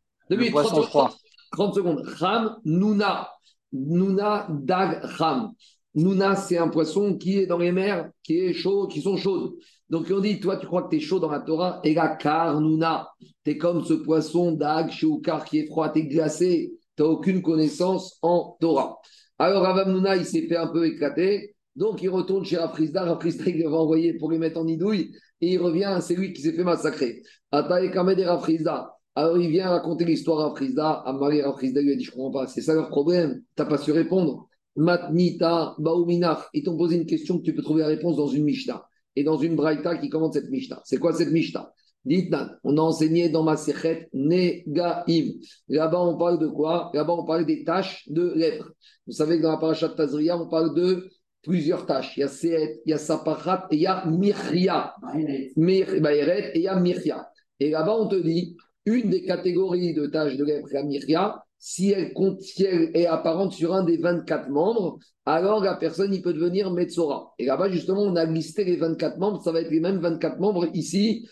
[0.50, 1.16] poisson 30, froid.
[1.52, 2.06] 30 secondes.
[2.20, 3.30] Ham, Nuna.
[3.72, 5.52] Nuna, Dag, Ham.
[5.99, 9.55] Nuna, c'est un poisson qui est dans les mers, qui est chaud, qui sont chaudes.
[9.90, 12.09] Donc on dit, toi, tu crois que tu es chaud dans la Torah Et la
[12.09, 13.09] Karnuna,
[13.44, 17.09] tu es comme ce poisson Dag, Shioukar, qui est froid, tu es glacé, tu n'as
[17.09, 18.99] aucune connaissance en Torah.
[19.38, 21.55] Alors Ravam Nuna, il s'est fait un peu éclater.
[21.74, 23.05] Donc il retourne chez Rafrizda.
[23.05, 25.12] Rafrizda, il l'avait envoyé pour lui mettre en idouille.
[25.40, 27.22] Et il revient, c'est lui qui s'est fait massacrer.
[27.53, 28.99] Atae Kamed et Rafrizda.
[29.14, 30.90] Alors il vient raconter l'histoire à Frisda.
[31.05, 33.42] Amari Rafrizda lui a dit Je comprends pas, c'est ça leur problème?
[33.57, 34.47] Tu pas su répondre?
[34.79, 36.49] Matnita, Baouminach.
[36.55, 38.83] Ils t'ont posé une question que tu peux trouver la réponse dans une Mishnah.
[39.16, 40.81] Et dans une Braïta qui commande cette Mishnah.
[40.85, 41.72] C'est quoi cette Mishnah?
[42.05, 45.33] Dites on a enseigné dans ma Sechet Negaim.
[45.68, 46.91] Là-bas, on parle de quoi?
[46.95, 48.70] Là-bas, on parle des tâches de lèpre.
[49.07, 51.11] Vous savez que dans la paracha de Tazria, on parle de
[51.43, 52.16] plusieurs tâches.
[52.16, 54.07] Il y a Sehet, il y a Sapachat et il y a.
[54.07, 56.68] Mir- Baïret et il y
[57.11, 57.29] a.
[57.59, 58.57] Et là-bas, on te dit,
[58.87, 63.06] une des catégories de tâches de lèpre, la Mirria, si elle, compte, si elle est
[63.06, 67.34] apparente sur un des 24 membres, alors la personne, peut devenir Metzora.
[67.38, 70.38] Et là-bas, justement, on a listé les 24 membres, ça va être les mêmes 24
[70.38, 71.28] membres ici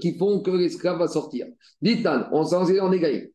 [0.00, 1.46] qui font que l'esclave va sortir.
[1.80, 3.30] Ditan, on s'en sait en égaï.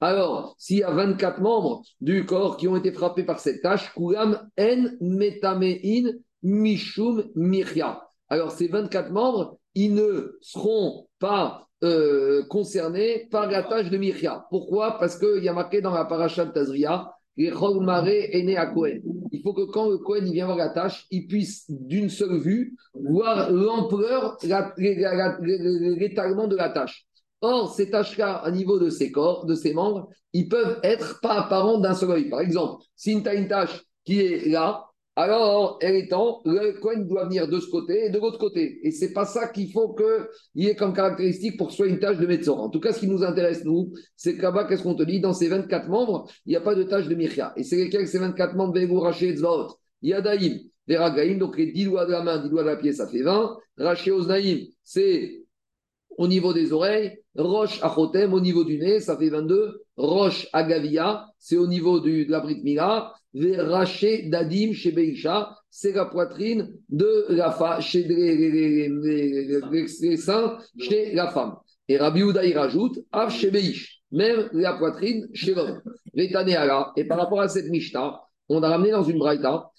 [0.00, 3.94] Alors, s'il y a 24 membres du corps qui ont été frappés par cette tâche,
[3.94, 6.10] kulam en metamein
[6.42, 8.02] mishum miria.
[8.28, 14.46] Alors, ces 24 membres, ils ne seront pas euh, concernés par la tâche de Miria.
[14.50, 14.98] Pourquoi?
[14.98, 19.00] Parce qu'il y a marqué dans la paracha de Tazria, est né à Cohen.
[19.30, 22.76] Il faut que quand le Cohen vient voir la tâche, il puisse d'une seule vue
[22.94, 27.04] voir l'ampleur, la- la- la- la- l'étalement de la tâche.
[27.42, 31.40] Or, ces tâches-là, au niveau de ses corps, de ses membres, ils peuvent être pas
[31.42, 32.30] apparents d'un seul œil.
[32.30, 34.85] Par exemple, si tu as une tâche qui est là,
[35.18, 38.80] alors, elle étant, le coin doit venir de ce côté et de l'autre côté.
[38.82, 41.86] Et c'est pas ça qu'il faut qu'il y ait comme caractéristique pour que ce soit
[41.86, 42.52] une tâche de médecin.
[42.52, 45.20] En tout cas, ce qui nous intéresse, nous, c'est que là-bas, qu'est-ce qu'on te dit?
[45.20, 47.54] Dans ces 24 membres, il n'y a pas de tâche de Miria.
[47.56, 49.68] Et c'est lesquels ces 24 membres Vegou, Raché, Tzvaot
[50.02, 52.62] Il y a Daïm, les Ragaïm, donc les 10 doigts de la main, 10 doigts
[52.62, 53.56] de la pied, ça fait 20.
[53.78, 55.45] Raché, Oznaïm, c'est
[56.18, 57.18] au niveau des oreilles.
[57.36, 59.82] Roche Achotem, au niveau du nez, ça fait 22.
[59.96, 63.12] Roche Agavia, c'est au niveau de la Brit Mila.
[63.34, 68.88] Raché Dadim chez Beisha, c'est la poitrine de la femme, chez les,
[71.12, 71.56] la femme.
[71.88, 73.50] Et Rabbi Houda, il rajoute, Av chez
[74.10, 75.82] même la poitrine chez l'homme.
[76.14, 79.70] Et par rapport à cette Mishnah, on a ramené dans une braïta.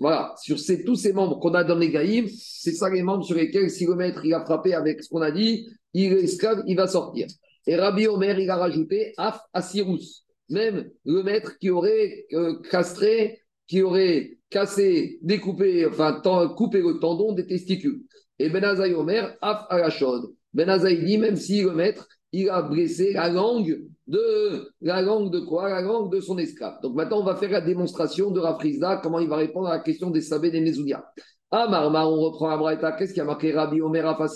[0.00, 3.24] Voilà, sur ces, tous ces membres qu'on a dans les Gaïm, c'est ça les membres
[3.24, 6.22] sur lesquels, si le maître il a frappé avec ce qu'on a dit, il est
[6.22, 7.26] esclave, il va sortir.
[7.66, 10.24] Et Rabbi Omer, il a rajouté Af Asirus.
[10.48, 16.22] Même le maître qui aurait euh, castré, qui aurait cassé, découpé, enfin,
[16.56, 18.02] coupé le tendon des testicules.
[18.38, 20.32] Et Benazaï Omer, Af Arachod.
[20.54, 25.40] Benazaï dit, même si le maître, il a blessé la langue de la langue de
[25.40, 25.68] quoi?
[25.68, 26.80] La langue de son esclave.
[26.82, 29.80] Donc maintenant, on va faire la démonstration de Rafrizda, comment il va répondre à la
[29.80, 31.04] question des Sabés des Nezoudia.
[31.50, 32.92] Ah, Marma, on reprend la Braïta.
[32.92, 34.26] Qu'est-ce qui a marqué Rabbi Omer Afa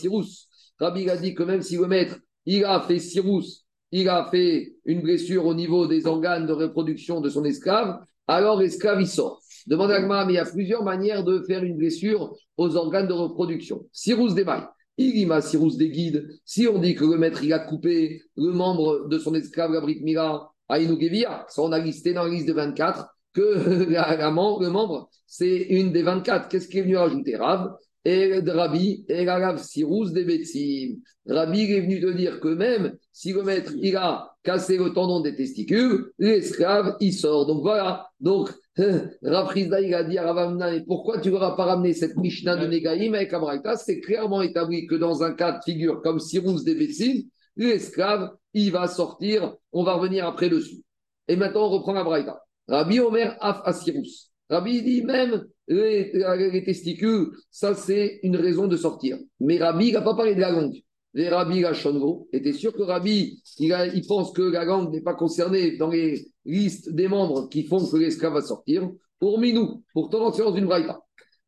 [0.79, 4.75] Rabbi a dit que même si le maître, il a fait Sirus, il a fait
[4.85, 9.41] une blessure au niveau des organes de reproduction de son esclave, alors l'esclave, il sort.
[9.67, 13.07] Demande à Gmara, mais il y a plusieurs manières de faire une blessure aux organes
[13.07, 13.85] de reproduction.
[13.93, 14.45] Sirus des.
[14.99, 16.29] Ilima Sirus des guides.
[16.45, 19.81] Si on dit que le maître, il a coupé le membre de son esclave, la
[19.81, 23.41] Mila, à Inugevia, ça on a listé dans la liste de 24 que
[23.91, 26.49] la- le membre, c'est une des 24.
[26.49, 27.73] Qu'est-ce qui est venu rajouter Rav?
[28.05, 30.99] Et Rabbi, et la Sirous des.
[31.27, 35.21] Rabbi est venu te dire que même si le maître il a cassé le tendon
[35.21, 37.47] des testicules, l'esclave il sort.
[37.47, 38.09] Donc voilà.
[38.19, 42.67] Donc Rav il a dit à Ravamna, pourquoi tu n'auras pas ramené cette Mishnah de
[42.67, 46.75] Negaïm avec Abraïta C'est clairement établi que dans un cas de figure comme Sirous des
[46.75, 47.23] Betsim,
[47.57, 49.55] l'esclave il va sortir.
[49.71, 50.83] On va revenir après dessus.
[51.29, 52.43] Et maintenant on reprend Abraïta.
[52.67, 54.32] Rabbi Omer Af Asirous.
[54.53, 59.17] Rabbi dit même les, testicules, ça c'est une raison de sortir.
[59.41, 60.77] Mais Rabbi n'a pas parlé de la langue.
[61.15, 65.77] Les Rabbi Gachonvo était sûr que Rabbi, il, pense que la langue n'est pas concernée
[65.79, 68.91] dans les listes des membres qui font que l'esclave va sortir.
[69.19, 71.01] Pour Minou, pourtant dans séance d'une braïta.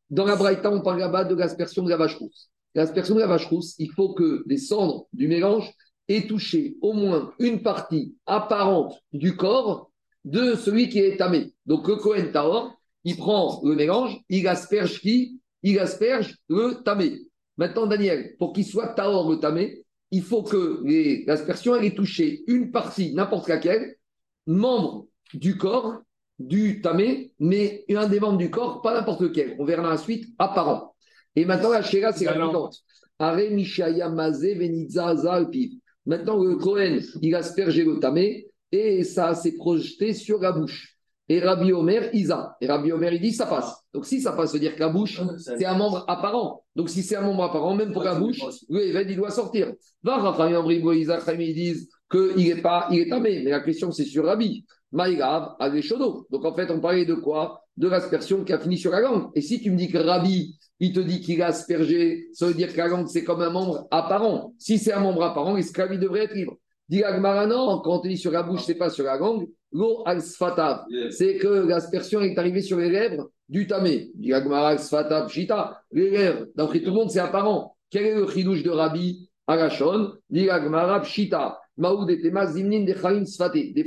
[0.09, 2.49] Dans la braïta, on parle là-bas de l'aspersion de la vache rousse.
[2.73, 5.71] L'aspersion de la vache rousse, il faut que les cendres du mélange
[6.07, 9.91] aient touché au moins une partie apparente du corps
[10.23, 11.53] de celui qui est tamé.
[11.65, 12.75] Donc le Kohen Taor,
[13.05, 15.39] il prend le mélange, il asperge qui?
[15.63, 17.21] Il asperge le tamé.
[17.57, 20.83] Maintenant, Daniel, pour qu'il soit taor le tamé, il faut que
[21.25, 23.95] l'aspersion ait touché une partie, n'importe laquelle,
[24.45, 26.01] membre du corps
[26.37, 29.55] du tamé, mais un des membres du corps, pas n'importe lequel.
[29.57, 30.95] On verra dans la suite, apparent.
[31.35, 32.75] Et maintenant, la chéra, c'est la suivante.
[36.05, 40.94] Maintenant, le Cohen, il asperge le tamé et ça s'est projeté sur la bouche.
[41.27, 42.55] Et Rabbi Omer, Isa.
[42.61, 43.73] Et Rabbi Omer, il dit, ça passe.
[43.93, 46.63] Donc si ça passe, ça veut dire que la bouche, c'est un membre apparent.
[46.75, 49.73] Donc si c'est un membre apparent, même pour la bouche, oui, il doit sortir.
[50.03, 50.35] Va,
[50.93, 53.41] Isa, ils disent qu'il n'est pas, il est tamé.
[53.43, 54.65] Mais la question, c'est sur Rabbi.
[54.91, 56.27] Maïgav, Ageshodo.
[56.29, 57.61] Donc en fait, on parlait de quoi?
[57.75, 59.29] De l'aspersion qui a fini sur la langue.
[59.35, 62.53] Et si tu me dis que Rabbi, il te dit qu'il a aspergé, ça veut
[62.53, 64.53] dire que la langue, c'est comme un membre apparent.
[64.57, 66.55] Si c'est un membre apparent, l'esclave, il devrait être libre.
[66.87, 69.47] Dit quand on dit sur la bouche, c'est pas sur la langue.
[69.71, 74.11] L'eau al c'est que l'aspersion est arrivée sur les lèvres du tamé.
[74.15, 74.79] Dit al
[75.29, 76.45] shita, les lèvres.
[76.55, 77.75] D'après tout le monde, c'est apparent.
[77.89, 80.13] Quel est le chidouche de Rabbi Arachon?
[80.29, 80.47] Dit
[81.03, 81.59] shita.
[81.77, 82.15] Des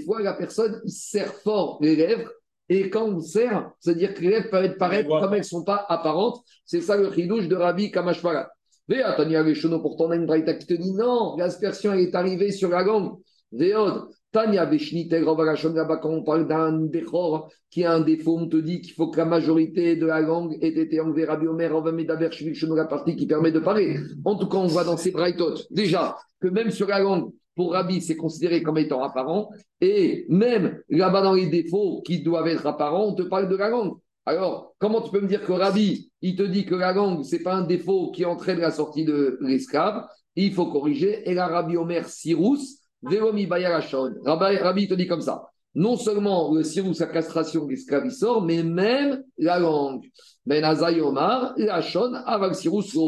[0.05, 2.31] fois, la personne il serre fort les lèvres
[2.69, 5.87] et quand on serre, c'est-à-dire que les lèvres peuvent paraître comme elles ne sont pas
[5.89, 6.45] apparentes.
[6.67, 8.51] C'est ça le chidouche de Rabbi Kamashvarat.
[8.89, 12.71] Tania Veshono, pourtant, on a une braïta qui te dit non, l'aspersion est arrivée sur
[12.71, 13.19] la langue.
[13.53, 18.57] Véod, Tania Veshnite, là-bas, quand on parle d'un déchor qui a un défaut, on te
[18.57, 21.25] dit qu'il faut que la majorité de la langue ait été enlevée.
[21.25, 21.73] Rabbi Omer,
[22.75, 23.97] la partie qui permet de parler.
[24.25, 27.73] En tout cas, on voit dans ces braïtotes, déjà, que même sur la langue, pour
[27.73, 29.51] Rabbi, c'est considéré comme étant apparent.
[29.81, 33.69] Et même là-bas, dans les défauts qui doivent être apparents, on te parle de la
[33.69, 33.95] langue.
[34.29, 37.35] Alors, comment tu peux me dire que Rabbi, il te dit que la langue, ce
[37.35, 40.07] n'est pas un défaut qui entraîne la sortie de l'esclave?
[40.37, 41.27] Il faut corriger.
[41.31, 44.17] Et la Rabbi Omer Sirus, Velomi Bayarachon.
[44.27, 45.47] Rabbi, Rabbi te dit comme ça.
[45.75, 50.05] Non seulement le Sirus, la castration, l'esclave, il sort, mais même la langue.
[50.45, 52.99] Ben Azaï Omar, Lachon, Aval Sirus,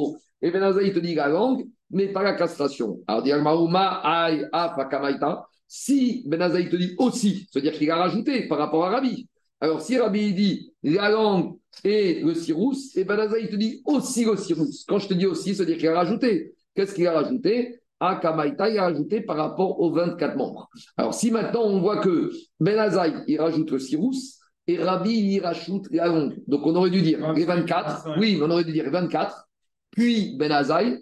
[0.40, 3.00] Et Ben Azaï te dit la langue, mais pas la castration.
[3.06, 4.48] Alors, dit Maouma, Aïe,
[4.90, 5.46] Kamaita.
[5.68, 9.28] Si Ben Azaï te dit aussi, c'est-à-dire qu'il a rajouté par rapport à Rabbi.
[9.60, 14.24] Alors, si Rabbi dit la langue et le sirus, et ben il te dit aussi
[14.24, 14.84] le sirus.
[14.88, 16.54] Quand je te dis aussi, ça veut dire qu'il a rajouté.
[16.74, 17.80] Qu'est-ce qu'il a rajouté?
[18.00, 20.70] Akamaita, il a rajouté par rapport aux 24 membres.
[20.96, 22.90] Alors, si maintenant on voit que Ben
[23.26, 26.38] il rajoute le sirus, et Rabbi, il rajoute la langue.
[26.46, 29.46] Donc, on aurait dû dire les 24, oui, on aurait dû dire 24,
[29.90, 30.50] puis Ben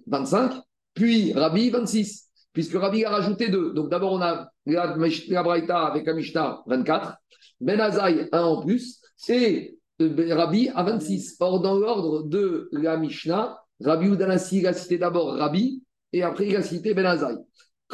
[0.07, 0.53] 25,
[0.95, 2.25] puis Rabbi, 26.
[2.53, 3.73] Puisque Rabbi a rajouté deux.
[3.73, 7.15] Donc, d'abord, on a la, la Braïta avec la Mishnah, 24.
[7.61, 11.37] Ben Azaï, en plus, et euh, Rabbi à 26.
[11.41, 15.83] Or, dans l'ordre de la Mishnah, Rabbi Udanassi, il a cité d'abord Rabbi,
[16.13, 17.37] et après il a cité Ben Azaï.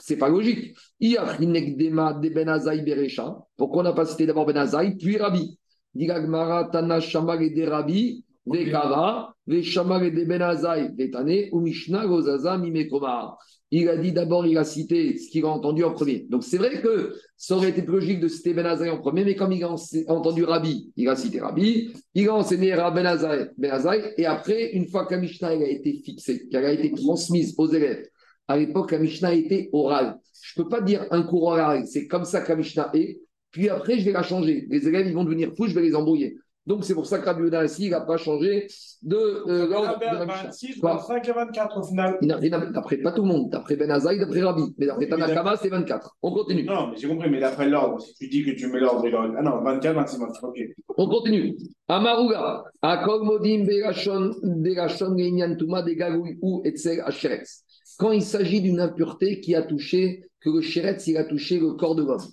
[0.00, 0.76] C'est pas logique.
[1.00, 3.38] de Azaï Berecha.
[3.56, 5.58] Pourquoi on n'a pas cité d'abord Ben Azaï, puis Rabbi?
[5.94, 12.06] Digagmara, Tana, Shamal et de Rabbi, Vekava, Veshamal et de Ben Azaï, Vetane, ou Mishnah,
[12.06, 13.36] Gozaza, Mimekoma
[13.80, 16.26] il a dit d'abord, il a cité ce qu'il a entendu en premier.
[16.30, 19.34] Donc c'est vrai que ça aurait été plus logique de citer Ben en premier, mais
[19.34, 19.74] comme il a
[20.08, 24.86] entendu Rabbi, il a cité Rabbi, il a enseigné Rabbi Ben, ben et après, une
[24.88, 28.06] fois que la Mishnah a été fixée, qu'elle a été transmise aux élèves,
[28.46, 30.18] à l'époque, la Mishnah était orale.
[30.42, 33.20] Je ne peux pas dire un cours oral, c'est comme ça que la Mishnah est,
[33.50, 34.66] puis après, je vais la changer.
[34.68, 36.36] Les élèves, ils vont devenir fous, je vais les embrouiller.
[36.66, 38.66] Donc, c'est pour ça que Rabbi Yehuda il n'a pas changé
[39.02, 39.98] de euh, l'ordre.
[40.00, 42.18] 26, 25 et 24 au final.
[42.22, 44.62] D'après pas tout le monde, d'après Ben Azaï, d'après Rabbi.
[44.78, 46.16] Mais d'après Tanakama, c'est 24.
[46.22, 46.64] On continue.
[46.64, 49.06] Non, mais j'ai compris, mais d'après l'ordre, si tu dis que tu mets l'ordre,
[49.36, 50.58] ah non, 24, 26, 24, ok.
[50.96, 51.56] On continue.
[51.88, 57.62] Amaruga, Akog Modim, Berachon, Berachon, Genyantuma, Degagoui ou Etzel, Acheretz.
[57.98, 61.72] Quand il s'agit d'une impureté qui a touché, que le Sheretz, il a touché le
[61.72, 62.24] corps de l'homme.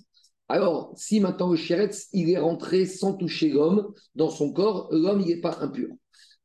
[0.52, 5.22] Alors, si maintenant le chéretz, il est rentré sans toucher l'homme dans son corps, l'homme,
[5.22, 5.88] il n'est pas impur.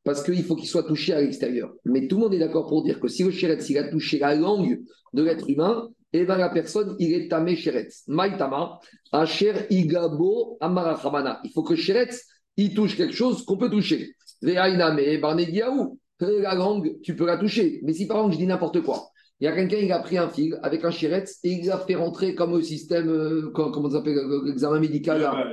[0.06, 1.74] parce qu'il faut qu'il soit touché à l'extérieur.
[1.84, 4.18] Mais tout le monde est d'accord pour dire que si le chéretz, il a touché
[4.20, 4.80] la langue
[5.12, 8.04] de l'être humain, et bien la personne, il est tamé chéretz.
[8.08, 8.80] Maïtama,
[9.12, 11.42] asher igabo amarachamana.
[11.44, 14.16] Il faut que chéretz, il touche quelque chose qu'on peut toucher.
[14.42, 16.00] Ve'ainame barnegiaou.
[16.22, 17.82] La langue, tu peux la toucher.
[17.84, 19.10] Mais si par exemple je dis n'importe quoi,
[19.40, 21.78] il y a quelqu'un, il a pris un fil avec un chéretz et il l'a
[21.78, 25.46] fait rentrer comme au système, euh, comment, ça s'appelle, euh, l'examen médical là.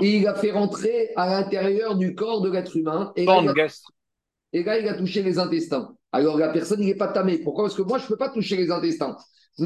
[0.00, 3.12] Et il a fait rentrer à l'intérieur du corps de l'être humain.
[3.16, 3.66] Et là, il a,
[4.52, 5.94] et là, il a touché les intestins.
[6.12, 7.38] Alors la personne, il n'est pas tamé.
[7.38, 7.64] Pourquoi?
[7.64, 9.16] Parce que moi, je ne peux pas toucher les intestins.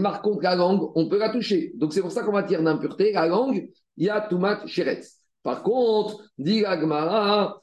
[0.03, 1.73] Par contre, la langue, on peut la toucher.
[1.77, 5.19] Donc c'est pour ça qu'en matière d'impureté, la langue, il y a tumat chéretz.
[5.43, 7.63] Par contre, dit Agmara,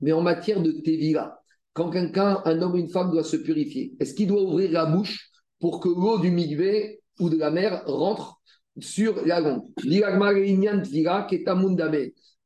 [0.00, 1.40] mais en matière de tevila,
[1.74, 4.86] quand quelqu'un, un homme ou une femme doit se purifier, est-ce qu'il doit ouvrir la
[4.86, 8.40] bouche pour que l'eau du migvé ou de la mer rentre
[8.78, 9.62] sur la langue?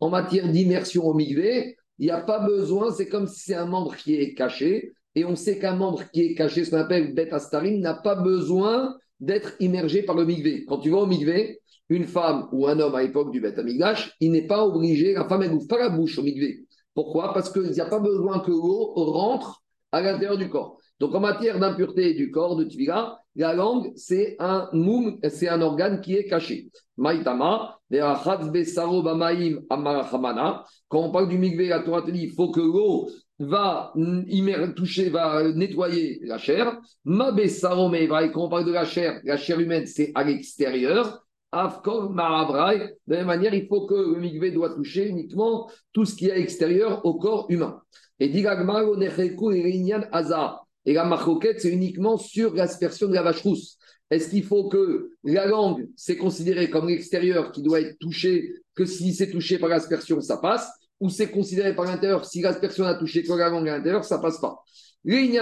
[0.01, 3.66] En matière d'immersion au migvé, il n'y a pas besoin, c'est comme si c'est un
[3.66, 7.12] membre qui est caché, et on sait qu'un membre qui est caché, ce qu'on appelle
[7.12, 10.64] bête astarim, n'a pas besoin d'être immergé par le migvé.
[10.64, 14.14] Quand tu vas au migvé, une femme ou un homme à l'époque du bête amigdash,
[14.20, 16.64] il n'est pas obligé, la femme, n'ouvre pas la bouche au migvé.
[16.99, 17.32] Pourquoi?
[17.32, 20.78] Parce qu'il n'y a pas besoin que l'eau rentre à l'intérieur du corps.
[20.99, 25.62] Donc en matière d'impureté du corps, de tvila, la langue, c'est un moum, c'est un
[25.62, 26.70] organe qui est caché.
[26.96, 27.78] Maïtama,
[30.88, 33.92] quand on parle du migvé, la Torah te dit il faut que l'eau va
[34.74, 36.80] toucher, va nettoyer la chair.
[37.05, 37.92] Mabessaro
[38.32, 41.24] quand on parle de la chair, la chair humaine, c'est à l'extérieur.
[41.51, 46.26] De la même manière, il faut que le migvé doit toucher uniquement tout ce qui
[46.28, 47.80] est extérieur au corps humain.
[48.20, 48.26] Et
[50.84, 53.78] et la marcoquette, c'est uniquement sur l'aspersion de la vache rousse.
[54.11, 58.86] Est-ce qu'il faut que la langue, c'est considéré comme l'extérieur qui doit être touché, que
[58.86, 60.68] si c'est touché par l'aspersion, ça passe,
[61.01, 64.18] ou c'est considéré par l'intérieur, si l'aspersion a touché que la langue à l'intérieur, ça
[64.18, 64.64] passe pas?
[65.05, 65.40] Rabbi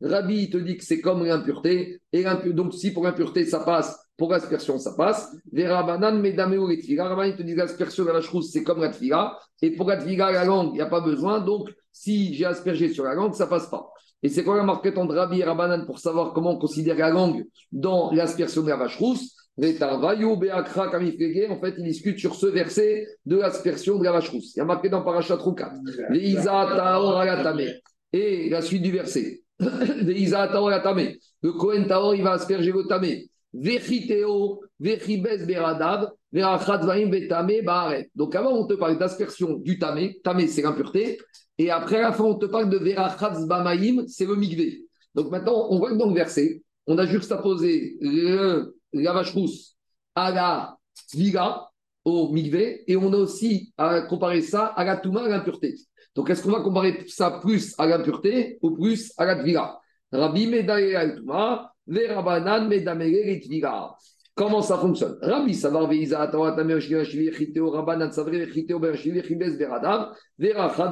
[0.00, 4.32] Rabbi te dit que c'est comme l'impureté, et donc si pour l'impureté ça passe, pour
[4.32, 5.30] l'aspersion ça passe.
[5.52, 9.70] Verabanan Medameo et Rabbi te dit l'aspersion de la chrousse c'est comme la tfila, et
[9.72, 13.04] pour la tfila, la langue, il n'y a pas besoin, donc si j'ai aspergé sur
[13.04, 13.90] la langue, ça passe pas.
[14.22, 17.10] Et c'est quoi la marquette entre Rabbi et Rabbanan pour savoir comment on considère la
[17.10, 19.33] langue dans l'aspersion de la vache rousse?
[19.56, 19.60] En
[21.60, 24.56] fait, il discute sur ce verset de l'aspersion de la vache rousse.
[24.56, 25.72] Il y a marqué dans Parashat Rukat.
[28.12, 29.42] Et la suite du verset.
[29.60, 33.28] Le Kohen Taor, il va asperger le tamé.
[38.16, 40.18] Donc avant, on te parle d'aspersion du tamé.
[40.24, 41.18] Tamé, c'est l'impureté.
[41.58, 43.46] Et après, à la fin, on te parle de verachatz
[44.08, 44.82] c'est le migvé.
[45.14, 49.76] Donc maintenant, on voit que dans le verset, on a juxtaposé le la vache rousse
[50.14, 50.76] à la
[51.12, 51.68] viga,
[52.04, 55.74] au migvé, et on a aussi à comparer ça à la touma, à l'impureté.
[56.14, 59.78] Donc, est-ce qu'on va comparer ça plus à l'impureté ou plus à la tviga
[60.12, 63.94] Rabbi Medaye touma, les Rabanan Medamere tviga.
[64.36, 65.16] Comment ça fonctionne?
[65.22, 70.12] Rabbi Savar Veiza Atawa Tamer Shivashvi Chiteo Rabanan Savre Chiteo Berashvi Chibes Beradav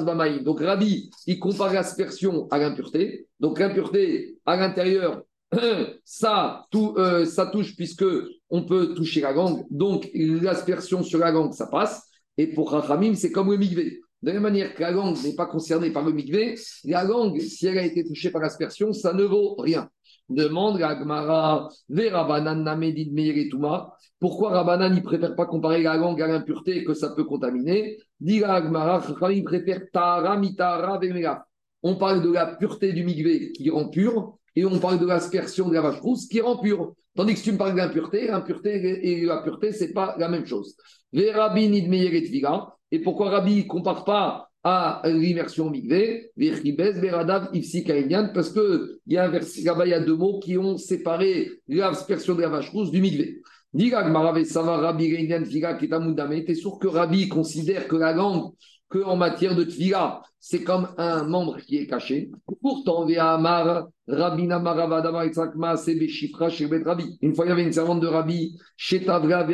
[0.04, 0.44] Bamaï.
[0.44, 3.26] Donc Rabbi, il compare l'aspersion à l'impureté.
[3.40, 5.22] Donc l'impureté à l'intérieur,
[6.98, 8.04] euh, ça touche puisque
[8.50, 12.08] on peut toucher la gangue, donc l'aspersion sur la gangue, ça passe.
[12.38, 14.00] Et pour Rachamim, c'est comme le migvé.
[14.22, 17.40] De la même manière que la gangue n'est pas concernée par le migvé, la gangue,
[17.40, 19.88] si elle a été touchée par l'aspersion, ça ne vaut rien.
[20.28, 21.68] Demande la Gmara,
[24.20, 27.98] pourquoi Rabbanan ne préfère pas comparer la gangue à l'impureté que ça peut contaminer?
[28.20, 28.40] Dit
[29.44, 31.00] préfère Tara, Mitara,
[31.82, 35.68] On parle de la pureté du migvé qui rend pur, et on parle de l'aspersion
[35.68, 36.94] de la vache rousse qui rend pure.
[37.14, 40.46] Tandis que tu me parles d'impureté, l'impureté et la pureté, ce n'est pas la même
[40.46, 40.76] chose.
[41.14, 46.76] Et pourquoi Rabbi ne compare pas à l'immersion migvé, parce qu'il
[49.08, 52.42] y a un verset là-bas, il y a deux mots qui ont séparé l'aspersion de
[52.42, 53.42] la vache rousse du migvé.
[53.74, 53.88] T'es
[56.54, 58.52] sûr que Rabbi considère que la langue
[58.92, 62.30] qu'en matière de tfila, c'est comme un membre qui est caché.
[62.60, 67.16] Pourtant, Amar, Rabina Maravadama Itzakma, Sebe Shifra, Bet Rabbi.
[67.22, 69.46] Une fois, il y avait une servante de Rabbi, Shetavra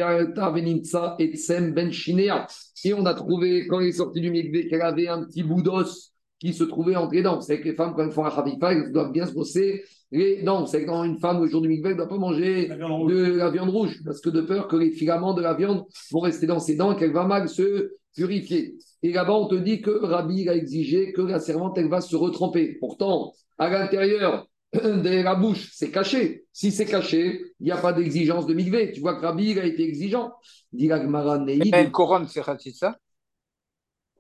[1.18, 2.46] et Tsem Ben Shinea.
[2.84, 5.62] Et on a trouvé, quand il est sorti du Mikvé, qu'elle avait un petit bout
[5.62, 7.40] d'os qui se trouvait entre les dents.
[7.40, 10.42] C'est que les femmes, quand elles font un Khabifa, elles doivent bien se brosser les
[10.42, 10.64] dents.
[10.66, 13.70] C'est quand une femme, au jour du Mikvé, ne doit pas manger de la viande
[13.70, 16.76] rouge, parce que de peur que les filaments de la viande vont rester dans ses
[16.76, 18.76] dents et qu'elle va mal se purifier.
[19.02, 22.16] Et là-bas, on te dit que Rabbi a exigé que la servante, elle va se
[22.16, 22.76] retremper.
[22.80, 26.44] Pourtant, à l'intérieur de la bouche, c'est caché.
[26.52, 28.92] Si c'est caché, il n'y a pas d'exigence de migvé.
[28.92, 30.32] Tu vois que Rabbi a été exigeant.
[30.72, 32.98] Dit la Une couronne, c'est ça?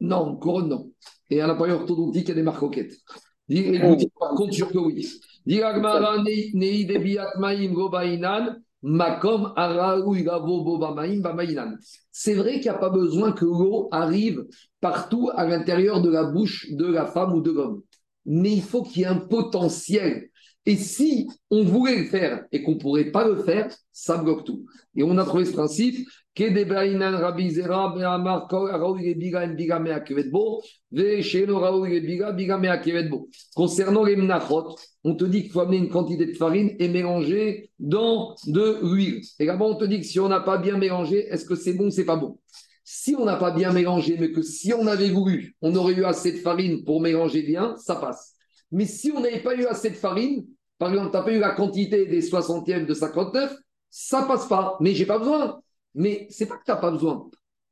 [0.00, 0.92] Non, couronne, non.
[1.28, 2.94] Et à l'appareil orthodontique, il y a des marques roquettes.
[3.48, 5.06] Dis- écoute, Par contre, sûr que oui.
[5.44, 9.52] Dis Agmara, nei- nei debiat maim go bainan, makom.
[12.12, 14.46] C'est vrai qu'il n'y a pas besoin que l'eau arrive
[14.80, 17.82] partout à l'intérieur de la bouche de la femme ou de l'homme.
[18.26, 20.30] Mais il faut qu'il y ait un potentiel.
[20.66, 24.44] Et si on voulait le faire et qu'on ne pourrait pas le faire, ça bloque
[24.44, 24.66] tout.
[24.94, 26.06] Et on a trouvé ce principe.
[33.54, 37.70] Concernant les mnachot, on te dit qu'il faut amener une quantité de farine et mélanger
[37.80, 39.20] dans de l'huile.
[39.40, 41.72] Et là-bas, on te dit que si on n'a pas bien mélangé, est-ce que c'est
[41.72, 42.38] bon ou c'est pas bon?
[42.84, 46.04] Si on n'a pas bien mélangé, mais que si on avait voulu, on aurait eu
[46.04, 48.34] assez de farine pour mélanger bien, ça passe.
[48.70, 50.46] Mais si on n'avait pas eu assez de farine,
[50.78, 53.56] par exemple, tu n'as pas eu la quantité des 60e de 59,
[53.90, 54.76] ça passe pas.
[54.80, 55.60] Mais j'ai pas besoin.
[55.98, 57.28] Mais c'est pas que tu n'as pas besoin.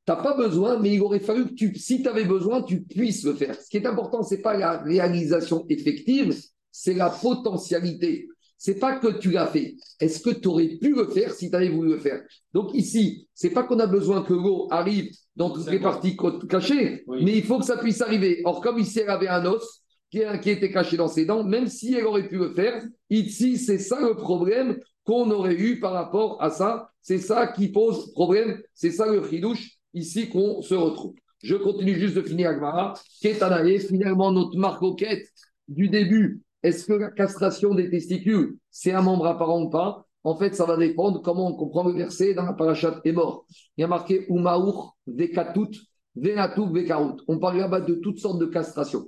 [0.06, 2.82] Tu n'as pas besoin, mais il aurait fallu que tu, si tu avais besoin, tu
[2.82, 3.54] puisses le faire.
[3.60, 6.36] Ce qui est important, ce n'est pas la réalisation effective,
[6.70, 8.28] c'est la potentialité.
[8.58, 9.76] C'est pas que tu l'as fait.
[10.00, 12.22] Est-ce que tu aurais pu le faire si tu avais voulu le faire?
[12.54, 16.16] Donc ici, c'est pas qu'on a besoin que l'eau arrive dans toutes les parties
[16.48, 17.22] cachées, Oui.
[17.24, 18.40] mais il faut que ça puisse arriver.
[18.44, 21.66] Or, comme ici, elle avait un os qui, qui était caché dans ses dents, même
[21.66, 25.92] si elle aurait pu le faire, ici, c'est ça le problème qu'on aurait eu par
[25.92, 26.90] rapport à ça.
[27.07, 28.61] C'est ça qui pose problème.
[28.74, 31.14] C'est ça le chidouche ici qu'on se retrouve.
[31.40, 32.94] Je continue juste de finir Agmara.
[33.22, 35.24] Ketanae, finalement, notre marcoquette
[35.68, 36.42] du début.
[36.64, 40.04] Est-ce que la castration des testicules, c'est un membre apparent ou pas?
[40.24, 43.46] En fait, ça va dépendre comment on comprend le verset dans la parachat est mort.
[43.76, 45.78] Il y a marqué Umaour, Vekatut,
[46.16, 47.18] Venatou, Vekarut.
[47.28, 49.04] On parle là-bas de toutes sortes de castrations.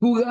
[0.00, 0.24] D'Ivre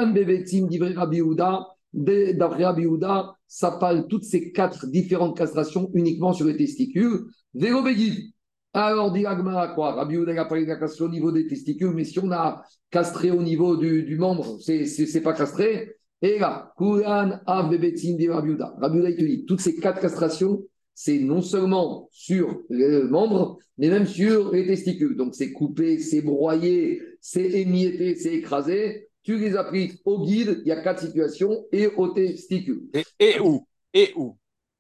[0.96, 6.46] Rabbi Yehuda, de- d'après Rabbi Yehuda, ça parle toutes ces quatre différentes castrations uniquement sur
[6.46, 7.26] les testicules.
[7.54, 8.32] Vélo Begid.
[8.74, 12.06] Alors, dit Agmara quoi Rabbi il a parlé de castration au niveau des testicules, mais
[12.06, 15.96] si on a castré au niveau du, du membre, c'est pas castré.
[16.22, 18.76] Et là, Kuran, Av, Bebetim, dit Rabbi Yehuda.
[18.80, 20.64] Rabbi Yehuda, il te dit, toutes ces quatre castrations,
[20.94, 25.18] c'est non seulement sur le membre, mais même sur les testicules.
[25.18, 29.10] Donc, c'est coupé, c'est broyé, c'est émietté, c'est écrasé.
[29.24, 32.84] Tu les appliques au guide, il y a quatre situations, et aux testicules.
[32.94, 33.68] Et, et où?
[33.94, 34.38] Et où?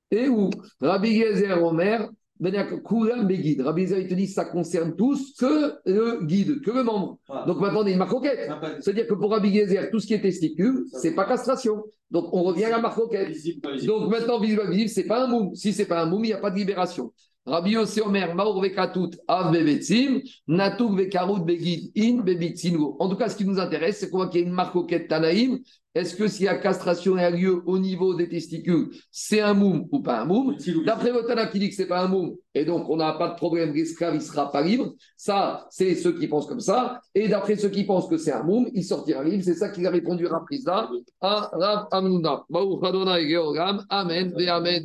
[0.09, 0.49] Et où?
[0.79, 3.61] Rabbi Gezer Omer, ben, Kouram Begid.
[3.61, 7.19] Rabbi Gezer, il te dit ça concerne tous que le guide, que le membre.
[7.27, 7.45] Voilà.
[7.45, 8.39] Donc maintenant, on a une marque roquette.
[8.39, 11.83] Ça s'appelle C'est-à-dire que pour Rabbi Gezer, tout ce qui est testicule, c'est pas castration.
[12.09, 13.61] Donc on revient à la visible.
[13.85, 15.55] Donc maintenant, visible, visible, c'est pas un moum.
[15.55, 17.13] Si c'est pas un moum, il n'y a pas de libération.
[17.45, 22.97] Rabbi Yossi Omer, Maur Vekatut, Av Bebetzim, Natuk Vekarut Begid, In Bebitzingo.
[22.99, 24.73] En tout cas, ce qui nous intéresse, c'est qu'on voit qu'il y a une marque
[24.73, 25.59] roquette Tanaïm.
[25.93, 29.99] Est-ce que si la castration a lieu au niveau des testicules, c'est un moum ou
[29.99, 30.55] pas un moum?
[30.85, 33.27] D'après le Tana qui dit que c'est pas un moum, et donc on n'a pas
[33.27, 34.93] de problème, l'esclave il sera pas libre.
[35.17, 37.01] Ça, c'est ceux qui pensent comme ça.
[37.13, 39.43] Et d'après ceux qui pensent que c'est un moum, il sortira libre.
[39.43, 40.45] C'est ça qu'il a répondu à Rav.
[43.89, 44.33] Amen.
[44.47, 44.79] Amen.